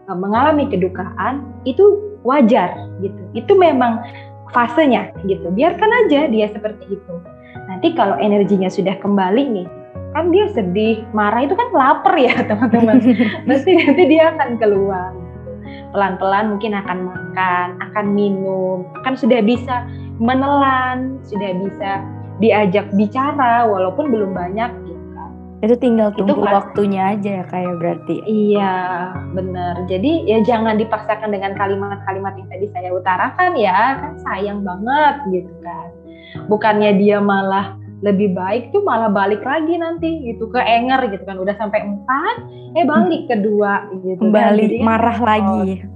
e, 0.08 0.10
mengalami 0.16 0.64
kedukaan 0.68 1.44
itu 1.68 2.00
wajar 2.24 2.72
gitu. 3.04 3.20
Itu 3.36 3.52
memang 3.58 4.00
fasenya 4.52 5.12
gitu. 5.28 5.52
Biarkan 5.52 5.90
aja 6.06 6.28
dia 6.28 6.46
seperti 6.48 6.96
itu. 6.96 7.14
Nanti 7.68 7.92
kalau 7.92 8.16
energinya 8.16 8.72
sudah 8.72 8.96
kembali 9.00 9.44
nih, 9.44 9.68
kan 10.16 10.32
dia 10.32 10.48
sedih, 10.52 11.04
marah 11.12 11.44
itu 11.44 11.56
kan 11.56 11.68
lapar 11.72 12.14
ya 12.16 12.32
teman-teman. 12.48 13.00
Pasti 13.48 13.76
nanti 13.76 14.02
dia 14.08 14.32
akan 14.32 14.56
keluar. 14.56 15.12
Pelan-pelan 15.92 16.56
mungkin 16.56 16.72
akan 16.72 16.98
makan, 17.04 17.68
akan 17.92 18.06
minum, 18.16 18.88
kan 19.04 19.12
sudah 19.12 19.44
bisa 19.44 19.84
menelan, 20.16 21.20
sudah 21.28 21.52
bisa 21.60 22.00
diajak 22.42 22.90
bicara 22.98 23.70
walaupun 23.70 24.10
belum 24.10 24.34
banyak 24.34 24.70
gitu 24.82 25.06
kan. 25.14 25.30
Itu 25.62 25.74
tinggal 25.78 26.10
tunggu 26.18 26.34
itu 26.34 26.42
kan, 26.42 26.52
waktunya 26.58 27.02
aja 27.14 27.30
ya 27.38 27.44
kayak 27.46 27.74
berarti. 27.78 28.16
Iya, 28.26 28.74
benar. 29.30 29.74
Jadi 29.86 30.26
ya 30.26 30.42
jangan 30.42 30.74
dipaksakan 30.74 31.30
dengan 31.30 31.54
kalimat-kalimat 31.54 32.34
yang 32.34 32.48
tadi 32.50 32.66
saya 32.74 32.90
utarakan 32.90 33.52
ya, 33.54 33.80
kan 34.02 34.12
sayang 34.26 34.66
banget 34.66 35.14
gitu 35.30 35.52
kan. 35.62 35.88
Bukannya 36.50 36.98
dia 36.98 37.22
malah 37.22 37.78
lebih 38.02 38.34
baik 38.34 38.74
tuh 38.74 38.82
malah 38.82 39.06
balik 39.06 39.46
lagi 39.46 39.78
nanti 39.78 40.26
gitu 40.26 40.50
ke 40.50 40.58
enger 40.58 41.06
gitu 41.14 41.22
kan 41.22 41.38
udah 41.38 41.54
sampai 41.54 41.86
empat 41.86 42.36
eh 42.74 42.82
balik 42.82 43.30
kedua 43.30 43.86
gitu 44.02 44.18
kembali 44.18 44.64
kan. 44.74 44.82
marah 44.82 45.18
oh, 45.22 45.26
lagi 45.30 45.86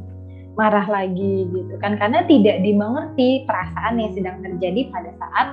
marah 0.55 0.87
lagi 0.87 1.51
gitu 1.51 1.75
kan 1.83 1.99
karena 1.99 2.23
tidak 2.31 2.63
dimengerti 2.63 3.43
perasaan 3.45 3.99
yang 3.99 4.15
sedang 4.15 4.39
terjadi 4.39 4.87
pada 4.95 5.11
saat 5.19 5.47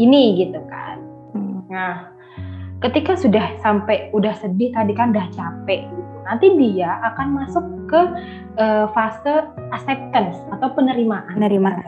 ini 0.00 0.46
gitu 0.46 0.60
kan. 0.68 0.96
Hmm. 1.36 1.60
Nah, 1.68 1.94
ketika 2.80 3.16
sudah 3.16 3.56
sampai 3.60 4.12
udah 4.16 4.32
sedih 4.38 4.72
tadi 4.72 4.92
kan 4.96 5.12
udah 5.12 5.26
capek 5.32 5.88
gitu. 5.88 6.16
Nanti 6.22 6.46
dia 6.54 7.02
akan 7.12 7.26
masuk 7.34 7.64
ke 7.90 8.00
uh, 8.56 8.86
fase 8.94 9.48
acceptance 9.74 10.38
atau 10.54 10.70
penerimaan. 10.72 11.34
Penerimaan. 11.34 11.82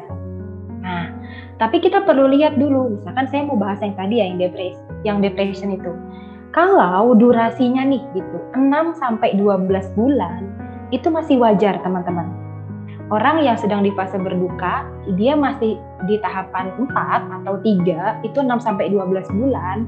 Nah, 0.84 1.08
tapi 1.56 1.80
kita 1.80 2.04
perlu 2.04 2.28
lihat 2.34 2.61
dulu, 2.61 3.00
misalkan 3.00 3.25
saya 3.30 3.46
mau 3.49 3.56
bahas 3.56 3.80
yang 3.80 3.96
tadi 3.96 4.20
ya 4.20 4.25
yang 4.28 4.38
depresi, 4.42 4.82
yang 5.06 5.18
depression 5.25 5.73
itu. 5.73 5.92
Kalau 6.52 7.16
durasinya 7.18 7.82
nih 7.82 8.04
gitu, 8.14 8.38
6 8.54 8.94
sampai 9.00 9.34
12 9.34 9.66
bulan 9.99 10.44
itu 10.94 11.11
masih 11.11 11.40
wajar, 11.42 11.82
teman-teman 11.82 12.44
orang 13.12 13.44
yang 13.44 13.56
sedang 13.61 13.84
di 13.84 13.92
fase 13.92 14.16
berduka, 14.16 14.88
dia 15.16 15.37
masih 15.37 15.76
di 16.08 16.16
tahapan 16.20 16.73
4 16.76 17.42
atau 17.42 17.54
3, 17.61 18.25
itu 18.25 18.38
6 18.40 18.61
sampai 18.61 18.88
12 18.92 19.28
bulan 19.37 19.84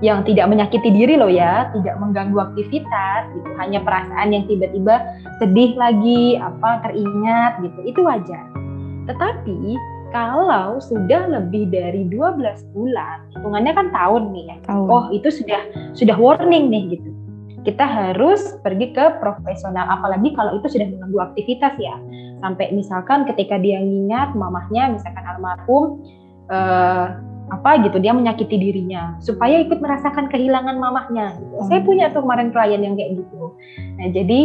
yang 0.00 0.24
tidak 0.24 0.48
menyakiti 0.48 0.88
diri 0.90 1.18
loh 1.20 1.28
ya, 1.28 1.68
tidak 1.76 1.98
mengganggu 2.00 2.40
aktivitas 2.40 3.30
gitu, 3.36 3.48
hanya 3.60 3.84
perasaan 3.84 4.32
yang 4.32 4.44
tiba-tiba 4.48 5.02
sedih 5.42 5.76
lagi, 5.76 6.40
apa 6.40 6.80
teringat 6.86 7.60
gitu, 7.60 7.80
itu 7.84 8.00
wajar. 8.00 8.44
Tetapi 9.10 9.76
kalau 10.10 10.82
sudah 10.82 11.30
lebih 11.30 11.70
dari 11.70 12.08
12 12.08 12.74
bulan, 12.74 13.28
hitungannya 13.36 13.72
kan 13.76 13.86
tahun 13.94 14.34
nih 14.34 14.44
ya. 14.50 14.56
Tahun. 14.66 14.88
Oh, 14.88 15.04
itu 15.14 15.28
sudah 15.30 15.60
sudah 15.94 16.16
warning 16.18 16.66
nih 16.72 16.98
gitu 16.98 17.19
kita 17.64 17.84
harus 17.84 18.56
pergi 18.64 18.96
ke 18.96 19.20
profesional 19.20 19.84
apalagi 19.88 20.32
kalau 20.32 20.56
itu 20.56 20.66
sudah 20.72 20.88
mengganggu 20.88 21.20
aktivitas 21.32 21.74
ya 21.76 21.96
sampai 22.40 22.72
misalkan 22.72 23.28
ketika 23.28 23.60
dia 23.60 23.80
ngingat 23.80 24.32
mamahnya 24.32 24.96
misalkan 24.96 25.24
almarhum 25.28 26.00
uh, 26.48 27.20
apa 27.50 27.82
gitu 27.82 27.98
dia 27.98 28.14
menyakiti 28.14 28.56
dirinya 28.56 29.18
supaya 29.18 29.58
ikut 29.60 29.82
merasakan 29.82 30.30
kehilangan 30.30 30.78
mamahnya 30.78 31.34
gitu. 31.36 31.54
hmm. 31.58 31.66
saya 31.66 31.80
punya 31.82 32.06
tuh 32.14 32.22
kemarin 32.22 32.54
klien 32.54 32.80
yang 32.80 32.94
kayak 32.94 33.18
gitu 33.18 33.42
nah 33.98 34.08
jadi 34.14 34.40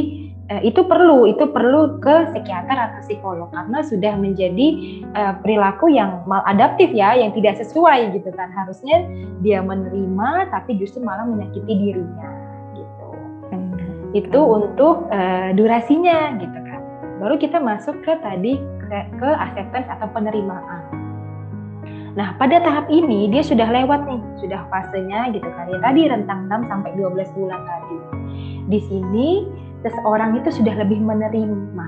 eh, 0.50 0.62
itu 0.65 0.81
perlu 0.86 1.29
itu 1.29 1.45
perlu 1.53 2.01
ke 2.01 2.34
psikiater 2.34 2.74
atau 2.74 3.00
psikolog 3.05 3.48
karena 3.53 3.79
sudah 3.86 4.13
menjadi 4.17 4.67
eh, 5.13 5.34
perilaku 5.45 5.93
yang 5.93 6.25
maladaptif 6.25 6.89
ya 6.91 7.13
yang 7.13 7.29
tidak 7.38 7.62
sesuai 7.62 8.10
gitu 8.17 8.34
kan 8.34 8.50
harusnya 8.51 9.05
dia 9.45 9.62
menerima 9.62 10.50
tapi 10.50 10.75
justru 10.81 11.05
malah 11.05 11.29
menyakiti 11.29 11.72
dirinya. 11.72 12.45
Itu 14.15 14.39
untuk 14.39 15.12
eh, 15.12 15.51
durasinya 15.51 16.39
gitu 16.39 16.60
kan 16.63 16.81
baru 17.19 17.36
kita 17.36 17.60
masuk 17.60 18.00
ke 18.01 18.15
tadi 18.24 18.55
ke, 18.79 18.98
ke 19.19 19.29
acceptance 19.29 19.91
atau 19.91 20.07
penerimaan 20.15 21.05
Nah, 22.15 22.31
pada 22.39 22.63
tahap 22.63 22.88
ini 22.88 23.27
dia 23.27 23.43
sudah 23.43 23.67
lewat 23.67 24.07
nih, 24.07 24.24
sudah 24.39 24.63
fasenya 24.72 25.36
gitu 25.36 25.51
kan. 25.51 25.67
Ya 25.67 25.79
tadi 25.84 26.07
rentang 26.07 26.48
6 26.48 26.72
sampai 26.72 26.95
12 26.95 27.27
bulan 27.36 27.60
tadi. 27.67 27.98
Di 28.72 28.79
sini 28.88 29.43
seseorang 29.84 30.39
itu 30.39 30.50
sudah 30.63 30.79
lebih 30.79 31.03
menerima, 31.03 31.88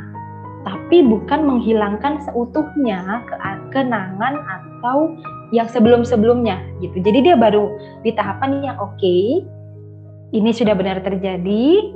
tapi 0.67 0.99
bukan 1.07 1.47
menghilangkan 1.47 2.19
seutuhnya 2.27 3.23
ke 3.23 3.35
kenangan 3.71 4.35
atau 4.43 5.15
yang 5.55 5.71
sebelum-sebelumnya 5.71 6.59
gitu. 6.83 6.99
Jadi 6.99 7.31
dia 7.31 7.39
baru 7.39 7.71
di 8.03 8.11
tahapan 8.11 8.59
yang 8.67 8.75
oke, 8.83 8.99
okay, 8.99 9.47
ini 10.35 10.51
sudah 10.51 10.75
benar 10.75 10.99
terjadi, 11.07 11.95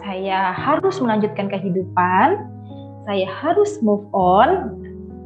saya 0.00 0.52
harus 0.56 0.96
melanjutkan 0.98 1.46
kehidupan, 1.52 2.48
saya 3.04 3.26
harus 3.28 3.80
move 3.84 4.04
on, 4.16 4.76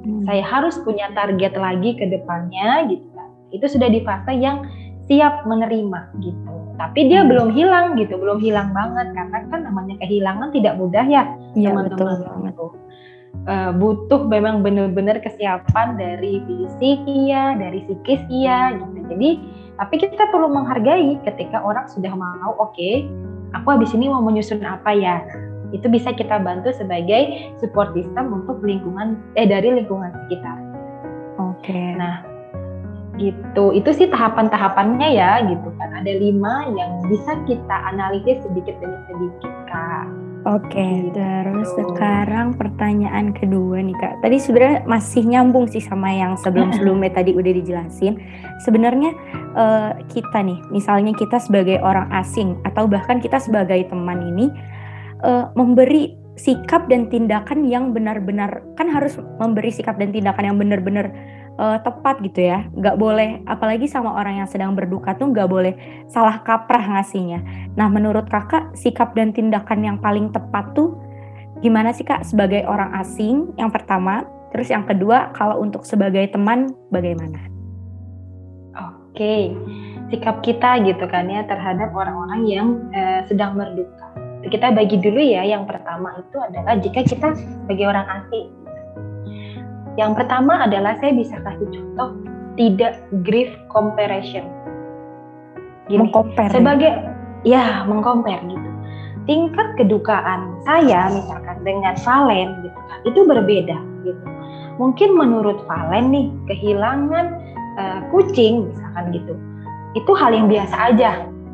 hmm. 0.02 0.22
saya 0.26 0.42
harus 0.42 0.78
punya 0.82 1.10
target 1.14 1.54
lagi 1.54 1.94
ke 1.94 2.06
depannya 2.10 2.90
gitu 2.90 3.06
kan. 3.14 3.28
Itu 3.54 3.66
sudah 3.70 3.88
di 3.90 4.02
fase 4.02 4.34
yang 4.34 4.66
siap 5.06 5.46
menerima 5.46 6.10
gitu. 6.22 6.54
Tapi 6.74 7.06
dia 7.06 7.22
hmm. 7.22 7.30
belum 7.30 7.48
hilang 7.54 7.86
gitu. 7.96 8.18
Belum 8.18 8.42
hilang 8.42 8.74
banget 8.74 9.14
karena 9.14 9.38
kan 9.46 9.60
namanya 9.62 9.94
kehilangan 10.02 10.50
tidak 10.50 10.74
mudah 10.74 11.06
ya. 11.06 11.22
Iya, 11.54 11.70
teman-teman 11.70 12.50
itu 12.50 12.66
uh, 13.48 13.70
butuh 13.76 14.26
memang 14.26 14.64
benar-benar 14.64 15.20
kesiapan 15.20 15.98
dari 15.98 16.40
fisik 16.46 16.98
iya 17.06 17.54
dari 17.56 17.84
psikis 17.86 18.22
iya 18.30 18.74
gitu. 18.78 18.98
Jadi 19.10 19.30
tapi 19.74 19.94
kita 19.98 20.30
perlu 20.30 20.54
menghargai 20.54 21.18
ketika 21.26 21.58
orang 21.62 21.90
sudah 21.90 22.14
mau 22.14 22.54
oke 22.58 22.72
okay, 22.72 23.04
aku 23.54 23.78
habis 23.78 23.94
ini 23.94 24.10
mau 24.10 24.20
menyusun 24.20 24.60
apa 24.66 24.90
ya 24.92 25.22
itu 25.74 25.90
bisa 25.90 26.14
kita 26.14 26.38
bantu 26.38 26.70
sebagai 26.70 27.54
support 27.58 27.90
system 27.98 28.30
untuk 28.30 28.62
lingkungan 28.62 29.18
eh 29.34 29.46
dari 29.46 29.74
lingkungan 29.74 30.14
sekitar. 30.26 30.54
Oke. 31.42 31.66
Okay. 31.66 31.98
Nah, 31.98 32.22
gitu. 33.18 33.74
Itu 33.74 33.90
sih 33.90 34.06
tahapan-tahapannya 34.06 35.08
ya, 35.18 35.42
gitu 35.50 35.74
kan. 35.74 35.90
Ada 35.98 36.14
lima 36.14 36.70
yang 36.78 37.02
bisa 37.10 37.34
kita 37.50 37.76
analisis 37.90 38.38
sedikit 38.46 38.78
demi 38.78 38.98
sedikit, 39.10 39.54
kak. 39.66 40.06
Oke, 40.44 40.76
okay, 40.76 41.08
gitu. 41.08 41.16
terus 41.16 41.72
sekarang 41.72 42.52
pertanyaan 42.52 43.32
kedua 43.32 43.80
nih 43.80 43.96
kak. 43.96 44.20
Tadi 44.20 44.36
sebenarnya 44.36 44.84
masih 44.84 45.24
nyambung 45.24 45.64
sih 45.72 45.80
sama 45.80 46.12
yang 46.12 46.36
sebelum-sebelumnya 46.36 47.16
tadi 47.16 47.32
udah 47.32 47.48
dijelasin. 47.48 48.20
Sebenarnya 48.60 49.16
uh, 49.56 49.96
kita 50.12 50.44
nih, 50.44 50.60
misalnya 50.68 51.16
kita 51.16 51.40
sebagai 51.40 51.80
orang 51.80 52.12
asing 52.12 52.60
atau 52.68 52.84
bahkan 52.84 53.24
kita 53.24 53.40
sebagai 53.40 53.88
teman 53.88 54.20
ini 54.20 54.52
uh, 55.24 55.48
memberi 55.56 56.12
sikap 56.36 56.92
dan 56.92 57.08
tindakan 57.08 57.64
yang 57.64 57.96
benar-benar 57.96 58.60
kan 58.76 58.92
harus 58.92 59.16
memberi 59.40 59.72
sikap 59.72 59.96
dan 59.96 60.12
tindakan 60.12 60.44
yang 60.44 60.58
benar-benar 60.60 61.08
uh, 61.58 61.78
tepat 61.80 62.20
gitu 62.22 62.40
ya. 62.44 62.66
Nggak 62.74 62.96
boleh 62.98 63.30
apalagi 63.46 63.86
sama 63.86 64.14
orang 64.14 64.44
yang 64.44 64.48
sedang 64.48 64.74
berduka 64.74 65.14
tuh 65.14 65.30
nggak 65.30 65.48
boleh 65.48 65.74
salah 66.10 66.42
kaprah 66.42 66.98
ngasihnya. 66.98 67.70
Nah 67.78 67.88
menurut 67.90 68.26
kakak 68.28 68.74
sikap 68.78 69.14
dan 69.14 69.30
tindakan 69.30 69.82
yang 69.82 69.96
paling 69.98 70.30
tepat 70.30 70.74
tuh 70.74 70.98
gimana 71.62 71.94
sih 71.94 72.04
kak? 72.04 72.26
Sebagai 72.26 72.66
orang 72.66 72.94
asing 72.98 73.54
yang 73.58 73.70
pertama. 73.70 74.26
Terus 74.54 74.70
yang 74.70 74.86
kedua 74.86 75.34
kalau 75.34 75.58
untuk 75.58 75.82
sebagai 75.82 76.30
teman 76.30 76.70
bagaimana? 76.94 77.42
Oke 78.74 79.50
sikap 80.14 80.44
kita 80.46 80.78
gitu 80.84 81.10
kan 81.10 81.26
ya 81.26 81.42
terhadap 81.48 81.90
orang-orang 81.90 82.46
yang 82.46 82.68
uh, 82.94 83.26
sedang 83.26 83.58
berduka. 83.58 84.14
Kita 84.44 84.70
bagi 84.76 85.00
dulu 85.00 85.18
ya. 85.18 85.42
Yang 85.42 85.74
pertama 85.74 86.20
itu 86.20 86.36
adalah 86.36 86.76
jika 86.78 87.00
kita 87.02 87.34
sebagai 87.34 87.86
orang 87.88 88.06
asing 88.22 88.63
yang 89.94 90.12
pertama 90.12 90.66
adalah 90.66 90.98
saya 90.98 91.14
bisa 91.14 91.38
kasih 91.42 91.68
contoh 91.70 92.08
tidak 92.54 93.02
grief 93.26 93.50
comparison. 93.70 94.46
Gini 95.90 96.08
mengkompar 96.08 96.48
sebagai 96.50 96.92
ya 97.44 97.84
mengkompar 97.84 98.40
gitu. 98.46 98.68
Tingkat 99.24 99.80
kedukaan 99.80 100.60
saya 100.68 101.08
misalkan 101.12 101.60
dengan 101.64 101.96
Valen 101.96 102.48
gitu 102.64 102.78
itu 103.08 103.20
berbeda 103.24 103.78
gitu. 104.04 104.24
Mungkin 104.80 105.14
menurut 105.14 105.62
Valen 105.64 106.10
nih 106.10 106.26
kehilangan 106.50 107.26
uh, 107.78 108.00
kucing 108.10 108.70
misalkan 108.70 109.14
gitu 109.14 109.34
itu 109.94 110.12
hal 110.14 110.34
yang 110.34 110.50
biasa 110.50 110.76
aja 110.94 111.10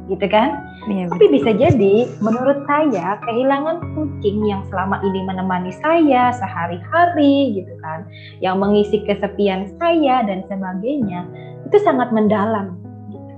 gitu 0.09 0.27
kan 0.27 0.57
Ya, 0.89 1.13
Tapi 1.13 1.29
bisa 1.29 1.53
jadi 1.53 2.09
menurut 2.25 2.65
saya 2.65 3.21
kehilangan 3.21 3.85
kucing 3.93 4.49
yang 4.49 4.65
selama 4.73 4.97
ini 5.05 5.21
menemani 5.29 5.77
saya 5.77 6.33
sehari-hari 6.33 7.61
gitu 7.61 7.77
kan, 7.85 8.09
yang 8.41 8.57
mengisi 8.57 9.05
kesepian 9.05 9.69
saya 9.77 10.25
dan 10.25 10.41
sebagainya 10.49 11.29
itu 11.69 11.77
sangat 11.85 12.09
mendalam. 12.17 12.81
Gitu. 13.13 13.35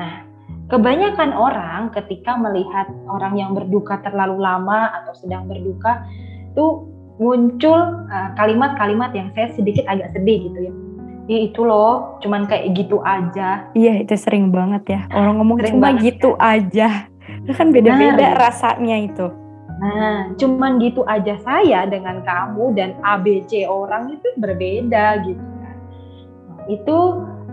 Nah, 0.00 0.24
kebanyakan 0.72 1.36
orang 1.36 1.92
ketika 1.92 2.32
melihat 2.40 2.88
orang 3.12 3.36
yang 3.36 3.52
berduka 3.52 4.00
terlalu 4.00 4.40
lama 4.40 4.88
atau 5.04 5.12
sedang 5.20 5.44
berduka 5.44 6.00
itu 6.56 6.88
muncul 7.20 8.08
eh, 8.08 8.30
kalimat-kalimat 8.40 9.12
uh, 9.12 9.16
yang 9.20 9.28
saya 9.36 9.52
sedikit 9.52 9.84
agak 9.86 10.16
sedih 10.16 10.50
gitu 10.50 10.58
ya 10.70 10.74
Ih, 11.24 11.48
itu 11.48 11.64
loh, 11.64 12.20
cuman 12.20 12.44
kayak 12.44 12.76
gitu 12.76 13.00
aja. 13.00 13.64
Iya, 13.72 14.04
itu 14.04 14.12
sering 14.12 14.52
banget 14.52 14.84
ya. 14.92 15.00
Orang 15.08 15.40
ngomong 15.40 15.56
sering 15.64 15.80
cuma 15.80 15.88
gitu 15.96 16.36
ya. 16.36 16.60
aja. 16.60 16.88
Itu 17.44 17.52
kan 17.56 17.72
beda-beda 17.72 18.36
nah, 18.36 18.36
rasanya 18.36 18.96
itu. 19.00 19.26
Nah, 19.80 20.36
cuman 20.36 20.76
gitu 20.84 21.00
aja 21.08 21.40
saya 21.40 21.88
dengan 21.88 22.20
kamu 22.20 22.76
dan 22.76 23.00
ABC 23.00 23.64
orang 23.64 24.20
itu 24.20 24.28
berbeda 24.36 25.24
gitu 25.24 25.40
kan. 25.40 25.76
Nah, 26.52 26.64
itu 26.68 26.98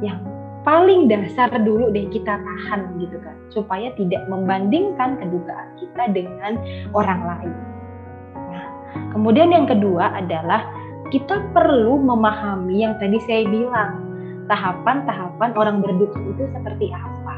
yang 0.04 0.20
paling 0.68 1.08
dasar 1.08 1.48
dulu 1.56 1.96
deh 1.96 2.12
kita 2.12 2.44
tahan 2.44 3.00
gitu 3.00 3.24
kan. 3.24 3.36
Supaya 3.56 3.88
tidak 3.96 4.28
membandingkan 4.28 5.16
kedukaan 5.16 5.70
kita 5.80 6.04
dengan 6.12 6.60
orang 6.92 7.24
lain. 7.24 7.56
Nah, 8.36 8.68
kemudian 9.16 9.56
yang 9.56 9.64
kedua 9.64 10.12
adalah 10.20 10.68
kita 11.12 11.44
perlu 11.52 12.00
memahami 12.00 12.88
yang 12.88 12.96
tadi 12.98 13.20
saya 13.28 13.44
bilang, 13.46 14.00
tahapan-tahapan 14.48 15.52
orang 15.60 15.84
berduka 15.84 16.18
itu 16.24 16.48
seperti 16.56 16.88
apa. 16.96 17.36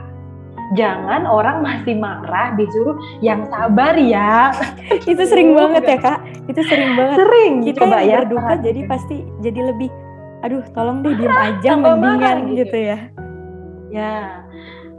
Jangan 0.73 1.25
orang 1.29 1.61
masih 1.61 1.97
marah 1.97 2.53
disuruh 2.55 2.95
yang 3.19 3.45
sabar 3.49 3.97
ya. 3.97 4.53
itu 5.11 5.23
sering 5.25 5.57
banget 5.57 5.83
ya 5.85 5.97
kak. 5.99 6.19
Itu 6.49 6.61
sering 6.65 6.97
banget. 6.97 7.17
Sering. 7.19 7.53
Kita 7.65 7.77
coba 7.83 7.97
yang 8.01 8.09
ya. 8.09 8.17
berduka 8.25 8.53
jadi 8.61 8.81
pasti 8.89 9.17
jadi 9.41 9.59
lebih, 9.73 9.89
aduh 10.45 10.63
tolong 10.73 11.01
deh 11.01 11.13
diem 11.17 11.33
aja 11.49 11.69
mendingan 11.77 12.37
gitu. 12.53 12.57
gitu 12.65 12.77
ya. 12.77 12.97
Ya, 13.93 14.41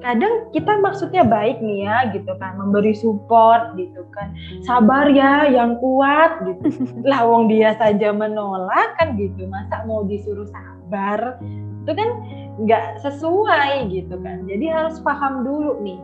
kadang 0.04 0.52
kita 0.52 0.76
maksudnya 0.84 1.24
baik 1.24 1.64
nih 1.64 1.88
ya 1.88 2.12
gitu 2.12 2.36
kan. 2.36 2.60
Memberi 2.60 2.92
support 2.92 3.72
gitu 3.80 4.04
kan. 4.12 4.36
Sabar 4.68 5.08
ya 5.08 5.48
yang 5.48 5.80
kuat 5.80 6.44
gitu. 6.44 6.84
Lawang 7.10 7.48
dia 7.48 7.72
saja 7.80 8.12
menolak 8.12 9.00
kan 9.00 9.16
gitu. 9.16 9.48
Masa 9.48 9.88
mau 9.88 10.04
disuruh 10.04 10.46
sabar? 10.52 11.40
Itu 11.82 11.92
kan 11.96 12.10
nggak 12.60 13.00
sesuai 13.00 13.88
gitu 13.88 14.20
kan. 14.20 14.44
Jadi 14.44 14.68
harus 14.68 15.00
paham 15.00 15.48
dulu 15.48 15.80
nih 15.80 15.98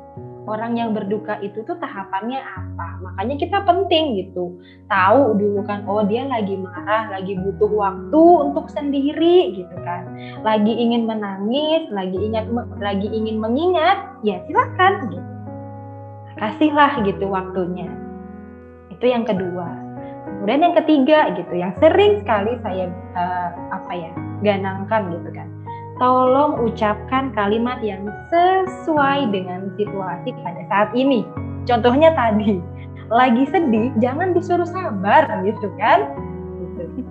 orang 0.48 0.76
yang 0.78 0.96
berduka 0.96 1.36
itu 1.44 1.60
tuh 1.64 1.76
tahapannya 1.76 2.40
apa. 2.40 2.86
Makanya 3.04 3.36
kita 3.36 3.58
penting 3.64 4.20
gitu. 4.24 4.56
Tahu 4.88 5.36
dulu 5.36 5.60
kan 5.66 5.84
oh 5.84 6.04
dia 6.06 6.24
lagi 6.24 6.56
marah, 6.56 7.12
lagi 7.12 7.36
butuh 7.36 7.68
waktu 7.68 8.22
untuk 8.48 8.66
sendiri 8.72 9.52
gitu 9.56 9.76
kan. 9.84 10.08
Lagi 10.40 10.72
ingin 10.72 11.04
menangis, 11.04 11.88
lagi 11.92 12.16
ingat 12.16 12.48
lagi 12.80 13.08
ingin 13.10 13.36
mengingat, 13.36 14.20
ya 14.24 14.40
silakan 14.48 15.12
gitu. 15.12 15.30
Kasihlah 16.40 16.92
gitu 17.04 17.24
waktunya. 17.28 17.90
Itu 18.88 19.04
yang 19.04 19.28
kedua. 19.28 19.68
Kemudian 20.40 20.72
yang 20.72 20.76
ketiga 20.78 21.18
gitu, 21.36 21.52
yang 21.52 21.72
sering 21.84 22.24
sekali 22.24 22.56
saya 22.64 22.88
uh, 23.12 23.50
apa 23.76 23.92
ya, 23.92 24.12
ganangkan 24.40 25.12
gitu 25.12 25.28
kan 25.36 25.59
tolong 26.00 26.64
ucapkan 26.64 27.30
kalimat 27.36 27.78
yang 27.84 28.08
sesuai 28.32 29.28
dengan 29.28 29.68
situasi 29.76 30.32
pada 30.40 30.62
saat 30.72 30.90
ini. 30.96 31.28
Contohnya 31.68 32.16
tadi, 32.16 32.56
lagi 33.12 33.44
sedih, 33.52 33.92
jangan 34.00 34.32
disuruh 34.32 34.66
sabar 34.66 35.28
gitu 35.44 35.68
kan. 35.76 36.08
Gitu. 36.56 37.04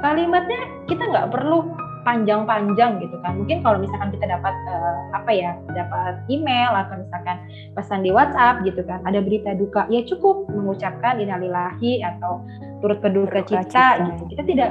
Kalimatnya 0.00 0.60
kita 0.88 1.04
nggak 1.12 1.28
perlu 1.30 1.76
panjang-panjang 2.02 2.98
gitu 3.04 3.14
kan. 3.22 3.38
Mungkin 3.38 3.62
kalau 3.62 3.78
misalkan 3.78 4.10
kita 4.10 4.26
dapat 4.26 4.54
uh, 4.66 4.96
apa 5.14 5.30
ya, 5.30 5.54
dapat 5.76 6.24
email 6.26 6.72
atau 6.74 6.98
misalkan 6.98 7.36
pesan 7.78 8.02
di 8.02 8.10
WhatsApp 8.10 8.64
gitu 8.66 8.82
kan, 8.82 9.04
ada 9.06 9.22
berita 9.22 9.54
duka, 9.54 9.86
ya 9.92 10.02
cukup 10.08 10.50
mengucapkan 10.50 11.22
innalillahi 11.22 12.02
atau 12.02 12.42
turut 12.82 12.98
berduka 12.98 13.46
cita 13.46 14.02
gitu. 14.02 14.22
Kita 14.34 14.42
tidak 14.42 14.70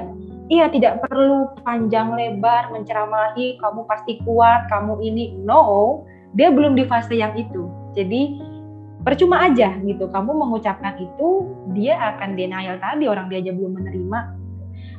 iya 0.51 0.67
tidak 0.67 0.99
perlu 1.07 1.55
panjang 1.63 2.11
lebar 2.11 2.75
menceramahi 2.75 3.55
kamu 3.63 3.87
pasti 3.87 4.19
kuat, 4.27 4.67
kamu 4.67 4.99
ini. 4.99 5.39
No, 5.47 6.03
dia 6.35 6.51
belum 6.51 6.75
di 6.75 6.83
fase 6.83 7.15
yang 7.15 7.31
itu. 7.39 7.71
Jadi 7.95 8.35
percuma 9.07 9.47
aja 9.47 9.79
gitu. 9.79 10.11
Kamu 10.11 10.35
mengucapkan 10.35 10.99
itu 10.99 11.47
dia 11.71 11.95
akan 11.95 12.35
denial 12.35 12.75
tadi 12.83 13.07
orang 13.07 13.31
dia 13.31 13.39
aja 13.39 13.55
belum 13.55 13.79
menerima. 13.79 14.19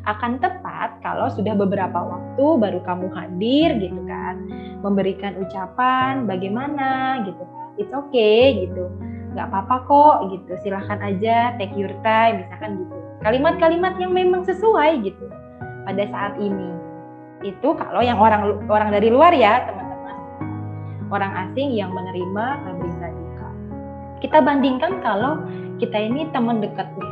Akan 0.08 0.40
tepat 0.42 0.98
kalau 1.04 1.30
sudah 1.30 1.54
beberapa 1.54 1.94
waktu 1.94 2.46
baru 2.58 2.82
kamu 2.82 3.06
hadir 3.14 3.78
gitu 3.78 4.02
kan 4.10 4.34
memberikan 4.82 5.38
ucapan 5.38 6.26
bagaimana 6.26 7.22
gitu 7.28 7.38
kan. 7.38 7.68
It's 7.76 7.92
okay 7.92 8.66
gitu. 8.66 8.88
Nggak 9.36 9.52
apa-apa 9.52 9.76
kok 9.84 10.16
gitu. 10.32 10.52
Silahkan 10.64 10.98
aja 11.04 11.54
take 11.60 11.76
your 11.76 11.92
time 12.02 12.40
misalkan 12.40 12.82
gitu. 12.82 12.96
Kalimat-kalimat 13.22 13.94
yang 14.02 14.10
memang 14.10 14.42
sesuai 14.42 15.06
gitu 15.06 15.30
pada 15.88 16.04
saat 16.10 16.34
ini 16.38 16.70
itu 17.42 17.68
kalau 17.74 18.00
yang 18.02 18.22
orang 18.22 18.62
orang 18.70 18.94
dari 18.94 19.10
luar 19.10 19.34
ya 19.34 19.66
teman-teman 19.66 20.16
orang 21.10 21.32
asing 21.48 21.74
yang 21.74 21.90
menerima 21.90 22.44
berita 22.78 23.06
duka 23.10 23.48
kita 24.22 24.38
bandingkan 24.38 25.02
kalau 25.02 25.42
kita 25.82 25.98
ini 25.98 26.30
teman 26.30 26.62
dekatnya 26.62 27.10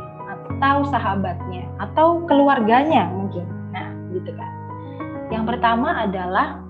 atau 0.61 0.85
sahabatnya 0.87 1.65
atau 1.81 2.23
keluarganya 2.29 3.09
mungkin. 3.09 3.43
Nah, 3.73 3.89
gitu 4.13 4.31
kan. 4.37 4.51
Yang 5.33 5.43
pertama 5.55 6.05
adalah 6.05 6.61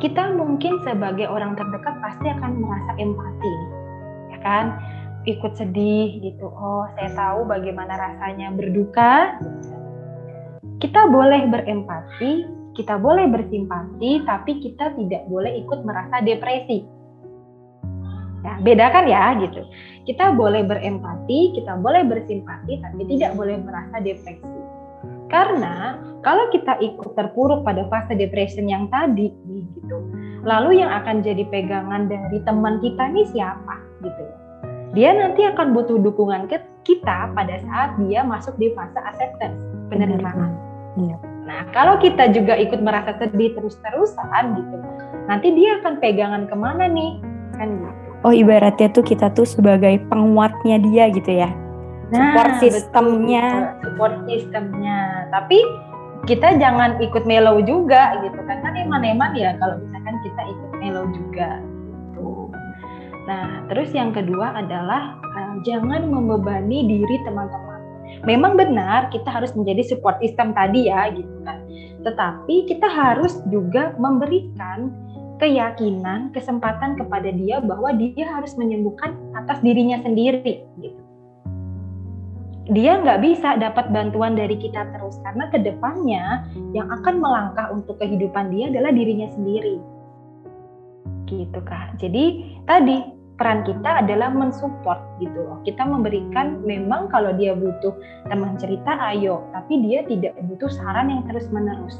kita 0.00 0.34
mungkin 0.34 0.80
sebagai 0.82 1.28
orang 1.30 1.54
terdekat 1.54 1.94
pasti 2.02 2.26
akan 2.32 2.50
merasa 2.58 2.92
empati, 2.98 3.54
ya 4.34 4.38
kan? 4.42 4.64
Ikut 5.28 5.54
sedih 5.54 6.18
gitu. 6.18 6.50
Oh, 6.50 6.88
saya 6.98 7.14
tahu 7.14 7.46
bagaimana 7.46 7.94
rasanya 7.94 8.50
berduka. 8.50 9.38
Kita 10.82 11.06
boleh 11.06 11.46
berempati, 11.46 12.42
kita 12.74 12.98
boleh 12.98 13.30
bersimpati, 13.30 14.26
tapi 14.26 14.58
kita 14.58 14.90
tidak 14.98 15.22
boleh 15.30 15.62
ikut 15.62 15.86
merasa 15.86 16.18
depresi. 16.18 16.82
Ya, 18.42 18.58
beda 18.58 18.90
kan 18.90 19.06
ya 19.06 19.38
gitu. 19.38 19.62
Kita 20.10 20.34
boleh 20.34 20.66
berempati, 20.66 21.54
kita 21.54 21.78
boleh 21.78 22.02
bersimpati, 22.02 22.82
tapi 22.82 23.06
tidak 23.06 23.38
boleh 23.38 23.62
merasa 23.62 24.02
depresi. 24.02 24.58
Karena 25.30 26.02
kalau 26.26 26.50
kita 26.50 26.74
ikut 26.82 27.14
terpuruk 27.14 27.62
pada 27.62 27.86
fase 27.86 28.18
depression 28.18 28.66
yang 28.66 28.90
tadi, 28.90 29.30
gitu, 29.78 30.02
lalu 30.42 30.82
yang 30.82 30.90
akan 30.90 31.22
jadi 31.22 31.46
pegangan 31.46 32.10
dari 32.10 32.42
teman 32.42 32.82
kita 32.82 33.06
ini 33.14 33.22
siapa, 33.30 33.78
gitu. 34.02 34.24
Dia 34.98 35.14
nanti 35.14 35.46
akan 35.46 35.70
butuh 35.70 36.02
dukungan 36.02 36.50
kita 36.82 37.30
pada 37.38 37.54
saat 37.62 37.94
dia 38.02 38.26
masuk 38.26 38.58
di 38.58 38.74
fase 38.74 38.98
acceptance, 38.98 39.54
penerimaan. 39.86 40.71
Iya. 40.98 41.16
Nah, 41.42 41.60
kalau 41.74 41.98
kita 41.98 42.30
juga 42.30 42.54
ikut 42.54 42.80
merasa 42.84 43.16
sedih 43.18 43.56
terus-terusan, 43.58 44.44
gitu, 44.56 44.76
nanti 45.26 45.48
dia 45.56 45.82
akan 45.82 45.98
pegangan 45.98 46.44
ke 46.46 46.54
mana 46.54 46.86
nih, 46.86 47.18
kan 47.56 47.68
gitu 47.68 48.02
oh 48.22 48.32
ibaratnya 48.32 48.88
tuh 48.90 49.04
kita 49.04 49.30
tuh 49.34 49.46
sebagai 49.46 49.98
penguatnya 50.08 50.78
dia 50.82 51.04
gitu 51.10 51.30
ya 51.30 51.50
nah, 52.10 52.32
support 52.32 52.52
sistemnya 52.62 53.76
support 53.82 54.14
sistemnya 54.30 55.28
tapi 55.34 55.58
kita 56.22 56.54
jangan 56.62 57.02
ikut 57.02 57.26
mellow 57.26 57.58
juga 57.66 58.14
gitu 58.22 58.38
kan 58.46 58.62
kan 58.62 58.74
eman-eman 58.78 59.34
ya 59.34 59.58
kalau 59.58 59.78
misalkan 59.82 60.16
kita 60.22 60.42
ikut 60.46 60.70
mellow 60.78 61.06
juga 61.10 61.58
gitu. 61.58 62.46
Nah, 63.22 63.66
terus 63.70 63.90
yang 63.90 64.14
kedua 64.14 64.54
adalah 64.54 65.18
uh, 65.18 65.54
jangan 65.66 66.06
membebani 66.06 66.86
diri 66.86 67.16
teman-teman. 67.26 67.71
Memang 68.22 68.54
benar 68.54 69.10
kita 69.10 69.26
harus 69.26 69.50
menjadi 69.58 69.82
support 69.82 70.22
system 70.22 70.54
tadi 70.54 70.86
ya 70.86 71.10
gitu 71.10 71.34
kan. 71.42 71.58
Tetapi 72.06 72.70
kita 72.70 72.86
harus 72.86 73.42
juga 73.50 73.94
memberikan 73.98 74.94
keyakinan, 75.42 76.30
kesempatan 76.30 76.94
kepada 76.94 77.34
dia 77.34 77.58
bahwa 77.58 77.90
dia 77.98 78.22
harus 78.30 78.54
menyembuhkan 78.54 79.18
atas 79.34 79.58
dirinya 79.58 79.98
sendiri. 79.98 80.62
Gitu. 80.78 81.02
Dia 82.70 83.02
nggak 83.02 83.26
bisa 83.26 83.58
dapat 83.58 83.90
bantuan 83.90 84.38
dari 84.38 84.54
kita 84.54 84.86
terus 84.94 85.18
karena 85.26 85.50
ke 85.50 85.58
depannya 85.58 86.46
yang 86.70 86.86
akan 86.94 87.18
melangkah 87.18 87.74
untuk 87.74 87.98
kehidupan 87.98 88.54
dia 88.54 88.70
adalah 88.70 88.94
dirinya 88.94 89.26
sendiri. 89.34 89.82
Gitu 91.26 91.58
kak. 91.66 91.98
Jadi 91.98 92.54
tadi 92.62 93.21
peran 93.42 93.66
kita 93.66 94.06
adalah 94.06 94.30
mensupport 94.30 95.02
gitu 95.18 95.42
loh. 95.42 95.58
Kita 95.66 95.82
memberikan 95.82 96.62
memang 96.62 97.10
kalau 97.10 97.34
dia 97.34 97.58
butuh 97.58 97.90
teman 98.30 98.54
cerita 98.54 98.94
ayo, 99.10 99.42
tapi 99.50 99.82
dia 99.82 100.06
tidak 100.06 100.38
butuh 100.46 100.70
saran 100.70 101.10
yang 101.10 101.26
terus 101.26 101.50
menerus 101.50 101.98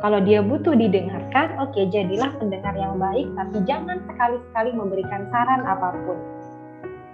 kalau 0.00 0.16
dia 0.24 0.40
butuh 0.40 0.72
didengarkan, 0.72 1.60
oke 1.60 1.76
okay, 1.76 1.84
jadilah 1.92 2.32
pendengar 2.40 2.72
yang 2.72 2.96
baik, 2.96 3.28
tapi 3.36 3.60
jangan 3.68 4.00
sekali-sekali 4.08 4.72
memberikan 4.72 5.28
saran 5.28 5.60
apa 5.68 5.92
pun. 6.08 6.16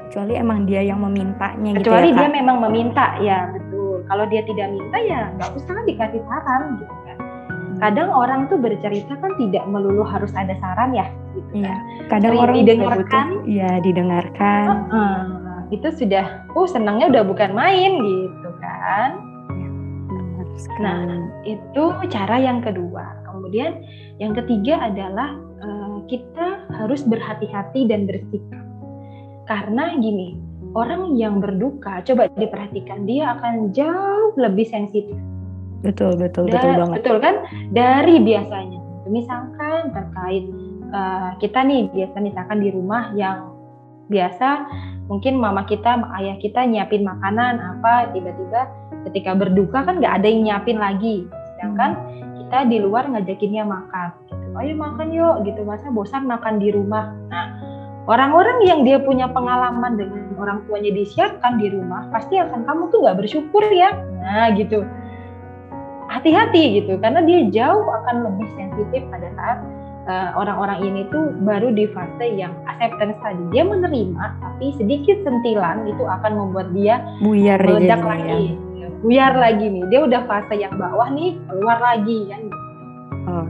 Kecuali 0.06 0.38
emang 0.38 0.70
dia 0.70 0.87
yang 0.87 1.02
memintanya 1.02 1.74
gitu 1.74 1.82
Kecuali 1.82 2.14
ya, 2.14 2.18
dia 2.22 2.28
memang 2.30 2.62
meminta, 2.62 3.18
ya 3.18 3.50
betul. 3.50 4.06
Kalau 4.06 4.24
dia 4.30 4.46
tidak 4.46 4.70
minta 4.70 4.98
ya 5.02 5.35
nggak 5.35 5.50
usah 5.59 5.78
dikasih 5.82 6.22
saran 6.30 6.78
gitu. 6.78 6.94
Kadang 7.76 8.08
orang 8.08 8.48
tuh 8.48 8.56
bercerita 8.56 9.18
kan 9.20 9.32
tidak 9.36 9.64
melulu 9.68 10.02
harus 10.06 10.32
ada 10.32 10.56
saran 10.58 10.96
ya. 10.96 11.06
Gitu 11.36 11.62
iya. 11.62 11.68
kan. 11.68 11.78
Kadang 12.08 12.32
Sering 12.32 12.44
orang 12.44 12.56
didengarkan. 12.64 13.26
Iya 13.44 13.70
didengarkan. 13.84 14.64
Uh, 14.88 14.96
uh, 14.96 15.60
itu 15.74 15.88
sudah, 15.92 16.46
uh 16.56 16.66
senangnya 16.68 17.12
udah 17.12 17.24
bukan 17.26 17.50
main 17.52 17.92
gitu 18.00 18.50
kan. 18.62 19.10
Nah, 20.80 21.04
itu 21.44 21.84
cara 22.08 22.36
yang 22.40 22.64
kedua. 22.64 23.04
Kemudian 23.28 23.84
yang 24.16 24.32
ketiga 24.32 24.88
adalah 24.88 25.36
uh, 25.60 26.00
kita 26.08 26.64
harus 26.80 27.04
berhati-hati 27.04 27.84
dan 27.84 28.08
bersikap. 28.08 28.64
Karena 29.46 29.94
gini, 30.00 30.40
orang 30.72 31.14
yang 31.14 31.38
berduka, 31.44 32.00
coba 32.02 32.32
diperhatikan 32.34 33.04
dia 33.04 33.36
akan 33.36 33.70
jauh 33.76 34.32
lebih 34.40 34.64
sensitif. 34.66 35.14
Betul, 35.87 36.18
betul, 36.18 36.51
da 36.51 36.59
betul 36.59 36.72
banget. 36.75 36.96
Betul 36.99 37.16
kan? 37.22 37.35
Dari 37.70 38.16
biasanya. 38.18 38.81
Misalkan 39.07 39.94
terkait 39.94 40.44
uh, 40.90 41.31
kita 41.38 41.62
nih 41.62 41.87
biasa 41.94 42.16
misalkan 42.18 42.59
di 42.59 42.75
rumah 42.75 43.14
yang 43.14 43.55
biasa 44.11 44.66
mungkin 45.07 45.38
mama 45.38 45.62
kita, 45.62 46.03
ayah 46.18 46.35
kita 46.42 46.66
nyiapin 46.66 47.07
makanan 47.07 47.62
apa 47.62 48.11
tiba-tiba 48.11 48.66
ketika 49.07 49.38
berduka 49.38 49.87
kan 49.87 50.03
nggak 50.03 50.14
ada 50.22 50.27
yang 50.27 50.42
nyiapin 50.42 50.79
lagi. 50.83 51.31
Sedangkan 51.55 51.94
kita 52.42 52.66
di 52.66 52.83
luar 52.83 53.07
ngajakinnya 53.07 53.62
makan. 53.62 54.11
Gitu 54.27 54.46
ayo 54.59 54.75
makan 54.75 55.09
yuk 55.14 55.46
gitu. 55.46 55.62
Masa 55.62 55.87
bosan 55.94 56.27
makan 56.27 56.59
di 56.59 56.75
rumah? 56.75 57.14
Nah 57.31 57.46
orang-orang 58.11 58.59
yang 58.66 58.83
dia 58.83 58.99
punya 58.99 59.31
pengalaman 59.31 59.94
dengan 59.94 60.35
orang 60.42 60.66
tuanya 60.66 60.90
disiapkan 60.90 61.62
di 61.62 61.70
rumah 61.70 62.11
pasti 62.11 62.42
akan 62.42 62.66
kamu 62.66 62.83
tuh 62.90 62.99
nggak 63.07 63.18
bersyukur 63.22 63.62
ya. 63.70 63.94
Nah 64.18 64.51
gitu 64.59 64.83
hati-hati 66.16 66.81
gitu 66.81 66.96
karena 67.05 67.20
dia 67.20 67.44
jauh 67.52 67.85
akan 67.85 68.16
lebih 68.24 68.48
sensitif 68.57 69.05
pada 69.12 69.29
saat 69.37 69.59
uh, 70.09 70.31
orang-orang 70.40 70.81
ini 70.88 71.00
tuh 71.12 71.37
baru 71.44 71.68
di 71.76 71.85
fase 71.92 72.26
yang 72.33 72.57
acceptance 72.64 73.20
tadi. 73.20 73.44
Dia 73.52 73.68
menerima 73.68 74.24
tapi 74.40 74.72
sedikit 74.81 75.20
sentilan 75.29 75.85
itu 75.85 76.00
akan 76.09 76.33
membuat 76.33 76.72
dia 76.72 77.05
buyar 77.20 77.61
meledak 77.61 78.00
lagi. 78.00 78.57
ya. 78.81 78.88
buyar 79.05 79.33
lagi 79.37 79.66
nih. 79.68 79.85
Dia 79.92 80.00
udah 80.09 80.22
fase 80.24 80.57
yang 80.57 80.72
bawah 80.81 81.12
nih 81.12 81.37
keluar 81.52 81.79
lagi 81.79 82.18
kan 82.33 82.42
oh. 83.29 83.46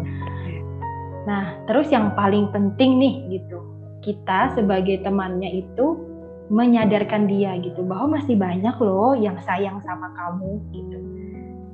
nah 1.26 1.59
terus 1.70 1.87
yang 1.94 2.11
paling 2.18 2.50
penting 2.50 2.98
nih 2.98 3.38
gitu. 3.38 3.62
Kita 4.02 4.55
sebagai 4.55 5.02
temannya 5.02 5.66
itu 5.66 5.98
menyadarkan 6.46 7.26
dia 7.26 7.59
gitu 7.59 7.83
bahwa 7.83 8.22
masih 8.22 8.38
banyak 8.38 8.79
loh 8.79 9.18
yang 9.18 9.35
sayang 9.42 9.83
sama 9.83 10.14
kamu 10.14 10.62
gitu 10.70 11.25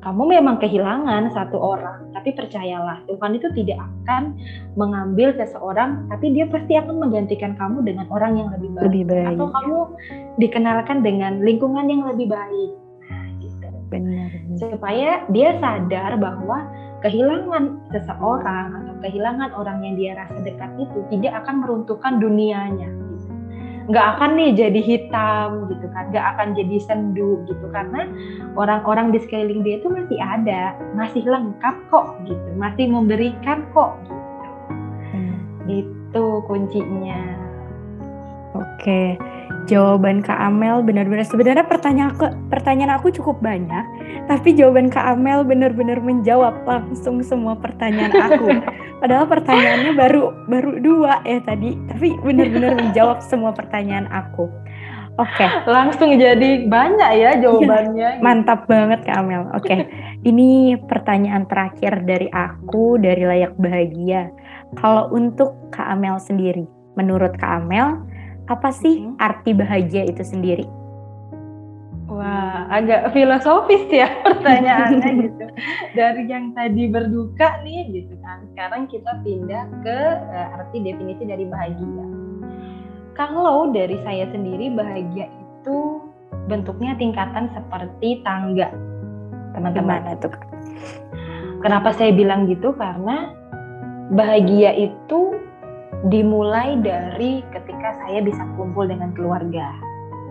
kamu 0.02 0.34
memang 0.34 0.58
kehilangan 0.58 1.30
satu 1.30 1.62
orang, 1.62 2.10
tapi 2.10 2.34
percayalah 2.34 3.06
Tuhan 3.06 3.38
itu 3.38 3.46
tidak 3.54 3.86
akan 3.86 4.34
mengambil 4.74 5.30
seseorang, 5.38 6.10
tapi 6.10 6.34
dia 6.34 6.50
pasti 6.50 6.74
akan 6.74 7.06
menggantikan 7.06 7.54
kamu 7.54 7.86
dengan 7.86 8.10
orang 8.10 8.34
yang 8.34 8.48
lebih 8.50 8.74
baik. 8.74 8.84
Lebih 8.90 9.04
baik. 9.06 9.28
Atau 9.38 9.46
kamu 9.54 9.78
dikenalkan 10.42 10.98
dengan 11.06 11.32
lingkungan 11.46 11.86
yang 11.86 12.02
lebih 12.10 12.34
baik. 12.34 12.70
Nah, 13.06 13.26
gitu. 13.46 13.68
Benar. 13.94 14.30
Supaya 14.58 15.22
dia 15.30 15.54
sadar 15.62 16.18
bahwa 16.18 16.66
kehilangan 17.06 17.94
seseorang 17.94 18.68
atau 18.82 18.94
kehilangan 19.06 19.54
orang 19.54 19.86
yang 19.86 19.94
dia 19.94 20.12
rasa 20.18 20.38
dekat 20.42 20.70
itu 20.82 20.98
tidak 21.14 21.46
akan 21.46 21.62
meruntuhkan 21.62 22.18
dunianya. 22.18 22.90
Nggak 23.90 24.06
akan 24.16 24.30
nih 24.38 24.50
jadi 24.54 24.80
hitam 24.82 25.48
gitu 25.66 25.86
kan 25.90 26.04
nggak 26.14 26.26
akan 26.36 26.48
jadi 26.54 26.76
sendu 26.82 27.42
gitu. 27.46 27.64
Karena 27.72 28.06
orang-orang 28.54 29.10
di 29.10 29.18
sekeliling 29.22 29.62
dia 29.66 29.80
itu 29.82 29.88
masih 29.90 30.18
ada 30.22 30.76
masih 30.94 31.22
lengkap 31.26 31.76
kok 31.90 32.06
gitu 32.26 32.48
masih 32.58 32.86
memberikan 32.90 33.66
kok 33.74 33.98
gitu. 34.06 34.22
Hmm. 35.12 35.34
itu 35.66 36.24
kuncinya. 36.46 37.22
Oke 38.52 39.16
jawaban 39.70 40.20
Kak 40.20 40.38
Amel 40.38 40.82
benar-benar 40.82 41.24
sebenarnya 41.24 41.64
pertanyaan 41.66 42.10
aku 42.14 42.26
pertanyaan 42.50 42.92
aku 42.98 43.14
cukup 43.14 43.38
banyak 43.40 43.84
tapi 44.26 44.54
jawaban 44.54 44.90
Kak 44.90 45.16
Amel 45.16 45.46
benar-benar 45.46 46.02
menjawab 46.02 46.66
langsung 46.66 47.22
semua 47.22 47.54
pertanyaan 47.58 48.12
aku 48.12 48.46
padahal 49.02 49.26
pertanyaannya 49.26 49.92
baru 49.98 50.22
baru 50.46 50.70
dua 50.82 51.22
ya 51.26 51.42
tadi 51.42 51.74
tapi 51.90 52.14
benar-benar 52.22 52.78
menjawab 52.78 53.18
semua 53.22 53.50
pertanyaan 53.54 54.06
aku 54.10 54.50
oke 55.18 55.30
okay. 55.30 55.48
langsung 55.66 56.14
jadi 56.18 56.66
banyak 56.66 57.10
ya 57.18 57.30
jawabannya 57.42 58.18
gitu. 58.18 58.24
mantap 58.24 58.66
banget 58.66 59.02
Kak 59.06 59.16
Amel 59.22 59.46
oke 59.54 59.66
okay. 59.66 59.90
ini 60.30 60.78
pertanyaan 60.86 61.46
terakhir 61.46 62.02
dari 62.06 62.28
aku 62.30 62.98
dari 62.98 63.24
layak 63.26 63.54
bahagia 63.58 64.30
kalau 64.78 65.10
untuk 65.12 65.54
Kak 65.74 65.98
Amel 65.98 66.18
sendiri 66.18 66.66
menurut 66.96 67.34
Kak 67.40 67.64
Amel 67.64 68.11
apa 68.52 68.68
sih 68.68 69.00
hmm. 69.00 69.16
arti 69.16 69.56
bahagia 69.56 70.04
itu 70.04 70.20
sendiri? 70.20 70.68
Wah, 72.12 72.68
agak 72.68 73.16
filosofis 73.16 73.88
ya 73.88 74.12
pertanyaannya 74.26 75.10
gitu. 75.24 75.44
Dari 75.96 76.22
yang 76.28 76.52
tadi 76.52 76.92
berduka 76.92 77.64
nih 77.64 77.88
gitu 77.88 78.14
kan. 78.20 78.44
Sekarang 78.52 78.84
kita 78.92 79.16
pindah 79.24 79.64
ke 79.80 79.98
uh, 80.28 80.56
arti 80.60 80.84
definisi 80.84 81.24
dari 81.24 81.48
bahagia. 81.48 82.06
Kalau 83.16 83.72
dari 83.72 83.96
saya 84.04 84.28
sendiri 84.28 84.72
bahagia 84.72 85.28
itu 85.28 86.00
bentuknya 86.52 86.92
tingkatan 87.00 87.48
seperti 87.56 88.20
tangga. 88.24 88.68
Teman-teman 89.56 90.12
itu. 90.12 90.28
Kenapa 91.64 91.96
saya 91.96 92.12
bilang 92.12 92.44
gitu? 92.48 92.76
Karena 92.76 93.32
bahagia 94.12 94.76
itu 94.76 95.40
dimulai 96.10 96.74
dari 96.82 97.46
ketika 97.54 97.94
saya 98.02 98.18
bisa 98.24 98.42
kumpul 98.58 98.90
dengan 98.90 99.14
keluarga 99.14 99.70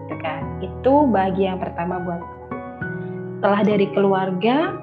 gitu 0.04 0.16
kan. 0.20 0.42
Itu 0.60 1.08
bahagia 1.08 1.56
yang 1.56 1.62
pertama 1.64 2.04
buat 2.04 2.22
setelah 3.40 3.62
dari 3.66 3.88
keluarga 3.96 4.76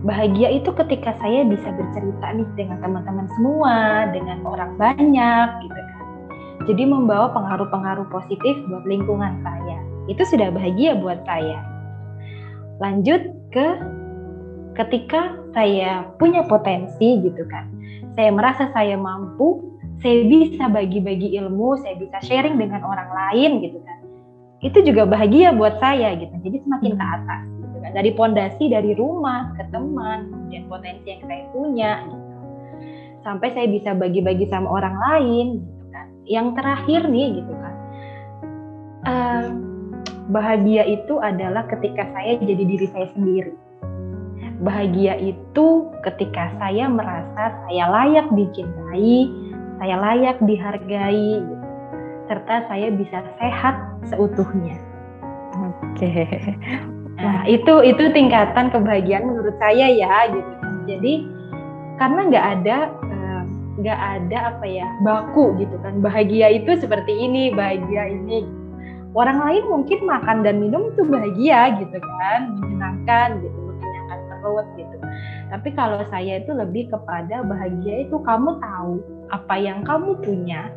bahagia 0.00 0.48
itu 0.56 0.72
ketika 0.72 1.12
saya 1.20 1.44
bisa 1.44 1.68
bercerita 1.76 2.26
nih 2.32 2.48
dengan 2.56 2.80
teman-teman 2.80 3.28
semua 3.36 4.08
dengan 4.14 4.40
orang 4.48 4.78
banyak 4.80 5.48
gitu 5.66 5.80
kan. 5.80 6.04
Jadi 6.70 6.82
membawa 6.88 7.32
pengaruh-pengaruh 7.36 8.08
positif 8.08 8.54
buat 8.70 8.84
lingkungan 8.88 9.42
saya. 9.44 9.76
Itu 10.08 10.24
sudah 10.24 10.48
bahagia 10.54 10.96
buat 10.96 11.20
saya. 11.28 11.60
Lanjut 12.80 13.20
ke 13.52 13.66
ketika 14.78 15.36
saya 15.52 16.08
punya 16.16 16.46
potensi 16.48 17.20
gitu 17.20 17.44
kan. 17.50 17.68
Saya 18.16 18.32
merasa 18.32 18.72
saya 18.72 18.96
mampu 18.96 19.69
saya 20.00 20.24
bisa 20.24 20.64
bagi-bagi 20.72 21.36
ilmu, 21.36 21.76
saya 21.84 21.96
bisa 22.00 22.16
sharing 22.24 22.56
dengan 22.56 22.80
orang 22.84 23.08
lain 23.12 23.60
gitu 23.60 23.78
kan. 23.84 23.98
Itu 24.60 24.80
juga 24.84 25.04
bahagia 25.04 25.52
buat 25.52 25.76
saya 25.80 26.16
gitu. 26.16 26.32
Jadi 26.40 26.56
semakin 26.64 26.92
ke 26.96 27.04
atas 27.04 27.42
gitu 27.60 27.76
kan. 27.84 27.90
Dari 27.92 28.10
pondasi 28.16 28.64
dari 28.72 28.92
rumah 28.96 29.52
ke 29.60 29.64
teman, 29.68 30.32
kemudian 30.32 30.64
potensi 30.72 31.06
yang 31.08 31.22
saya 31.28 31.44
punya 31.52 31.92
gitu. 32.08 32.28
Sampai 33.20 33.52
saya 33.52 33.68
bisa 33.68 33.92
bagi-bagi 33.92 34.48
sama 34.48 34.68
orang 34.72 34.96
lain 34.96 35.46
gitu 35.60 35.84
kan. 35.92 36.06
Yang 36.24 36.46
terakhir 36.56 37.00
nih 37.08 37.26
gitu 37.44 37.52
kan. 37.60 37.74
Uh, 39.00 39.46
bahagia 40.32 40.84
itu 40.88 41.20
adalah 41.20 41.68
ketika 41.68 42.08
saya 42.16 42.40
jadi 42.40 42.64
diri 42.64 42.86
saya 42.88 43.08
sendiri. 43.12 43.52
Bahagia 44.60 45.16
itu 45.16 45.88
ketika 46.04 46.52
saya 46.60 46.84
merasa 46.88 47.64
saya 47.64 47.84
layak 47.88 48.28
dicintai, 48.36 49.24
saya 49.80 49.96
layak 49.96 50.36
dihargai 50.44 51.40
gitu. 51.40 51.66
serta 52.28 52.68
saya 52.70 52.94
bisa 52.94 53.26
sehat 53.40 53.74
seutuhnya. 54.06 54.78
Oke. 55.56 56.12
Nah, 57.20 57.44
itu 57.44 57.84
itu 57.84 58.04
tingkatan 58.16 58.72
kebahagiaan 58.72 59.28
menurut 59.28 59.52
saya 59.60 59.92
ya 59.92 60.30
gitu. 60.30 60.52
Jadi 60.88 61.26
karena 62.00 62.20
nggak 62.32 62.46
ada 62.60 62.78
eh, 63.12 63.42
nggak 63.80 64.00
ada 64.00 64.38
apa 64.56 64.64
ya 64.64 64.88
baku 65.04 65.52
gitu 65.60 65.76
kan 65.84 66.00
bahagia 66.00 66.48
itu 66.48 66.80
seperti 66.80 67.12
ini 67.12 67.52
bahagia 67.52 68.08
ini 68.08 68.48
orang 69.12 69.36
lain 69.36 69.64
mungkin 69.68 70.00
makan 70.08 70.40
dan 70.40 70.64
minum 70.64 70.88
itu 70.96 71.04
bahagia 71.04 71.76
gitu 71.76 71.98
kan 72.00 72.56
menyenangkan 72.56 73.28
gitu 73.44 73.58
mengenyangkan 73.68 74.18
perut 74.40 74.68
gitu 74.80 74.96
tapi 75.52 75.68
kalau 75.76 76.00
saya 76.08 76.40
itu 76.40 76.56
lebih 76.56 76.88
kepada 76.88 77.44
bahagia 77.44 78.08
itu 78.08 78.16
kamu 78.24 78.56
tahu 78.64 79.04
apa 79.30 79.54
yang 79.56 79.86
kamu 79.86 80.18
punya 80.20 80.70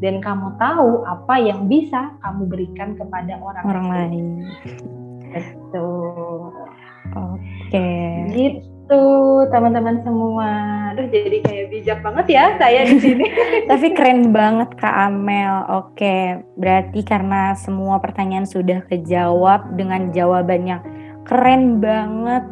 dan 0.00 0.18
kamu 0.20 0.56
tahu 0.56 1.04
apa 1.04 1.34
yang 1.40 1.68
bisa 1.68 2.12
kamu 2.24 2.48
berikan 2.48 2.96
kepada 2.96 3.36
orang, 3.40 3.64
orang 3.64 3.86
lain. 3.88 4.26
Betul. 5.30 6.50
Oke. 7.14 7.70
Okay. 7.70 8.10
Gitu 8.32 9.02
teman-teman 9.52 10.02
semua. 10.02 10.48
Aduh 10.92 11.06
jadi 11.06 11.38
kayak 11.46 11.66
bijak 11.70 11.98
banget 12.02 12.26
ya 12.32 12.44
saya 12.58 12.88
di 12.88 12.98
sini. 12.98 13.26
Tapi 13.70 13.86
keren 13.94 14.34
banget 14.34 14.74
Kak 14.80 14.96
Amel. 15.10 15.68
Oke, 15.70 16.42
berarti 16.58 17.00
karena 17.06 17.54
semua 17.54 18.02
pertanyaan 18.02 18.48
sudah 18.48 18.82
kejawab 18.90 19.78
dengan 19.78 20.10
jawabannya 20.10 20.82
keren 21.28 21.78
banget 21.78 22.42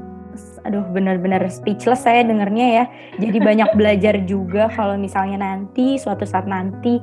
aduh 0.63 0.85
benar-benar 0.93 1.43
speechless 1.49 2.05
saya 2.05 2.25
dengernya 2.25 2.67
ya. 2.67 2.85
Jadi 3.19 3.39
banyak 3.41 3.71
belajar 3.79 4.21
juga 4.29 4.69
kalau 4.73 4.99
misalnya 4.99 5.41
nanti 5.41 5.97
suatu 5.97 6.29
saat 6.29 6.45
nanti 6.45 7.01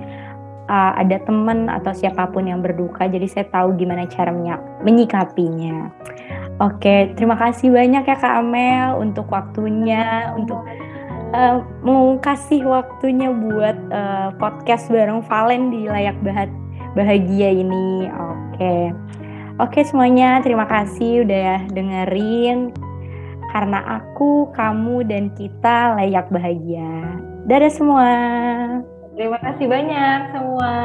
uh, 0.70 0.94
ada 0.98 1.22
teman 1.24 1.70
atau 1.70 1.94
siapa 1.94 2.30
pun 2.30 2.50
yang 2.50 2.62
berduka, 2.62 3.06
jadi 3.06 3.26
saya 3.30 3.46
tahu 3.50 3.78
gimana 3.78 4.06
cara 4.10 4.34
menyikapinya. 4.82 5.90
Oke, 6.64 7.12
terima 7.20 7.36
kasih 7.36 7.68
banyak 7.68 8.08
ya 8.08 8.16
Kak 8.16 8.40
Amel 8.40 8.96
untuk 8.96 9.28
waktunya, 9.28 10.32
untuk 10.40 10.64
uh, 11.36 11.60
mau 11.84 12.16
kasih 12.24 12.64
waktunya 12.64 13.28
buat 13.28 13.78
uh, 13.92 14.30
podcast 14.40 14.88
bareng 14.88 15.20
Valen 15.28 15.68
di 15.68 15.92
layak 15.92 16.16
bahagia 16.96 17.50
ini. 17.52 18.08
Oke. 18.08 18.96
Oke 19.56 19.88
semuanya, 19.88 20.44
terima 20.44 20.68
kasih 20.68 21.24
udah 21.24 21.64
dengerin 21.72 22.76
karena 23.56 23.80
aku, 24.04 24.52
kamu, 24.52 25.08
dan 25.08 25.32
kita 25.32 25.96
layak 25.96 26.28
bahagia. 26.28 27.16
Dadah 27.48 27.72
semua. 27.72 28.12
Terima 29.16 29.40
kasih 29.40 29.72
banyak 29.72 30.20
semua. 30.36 30.76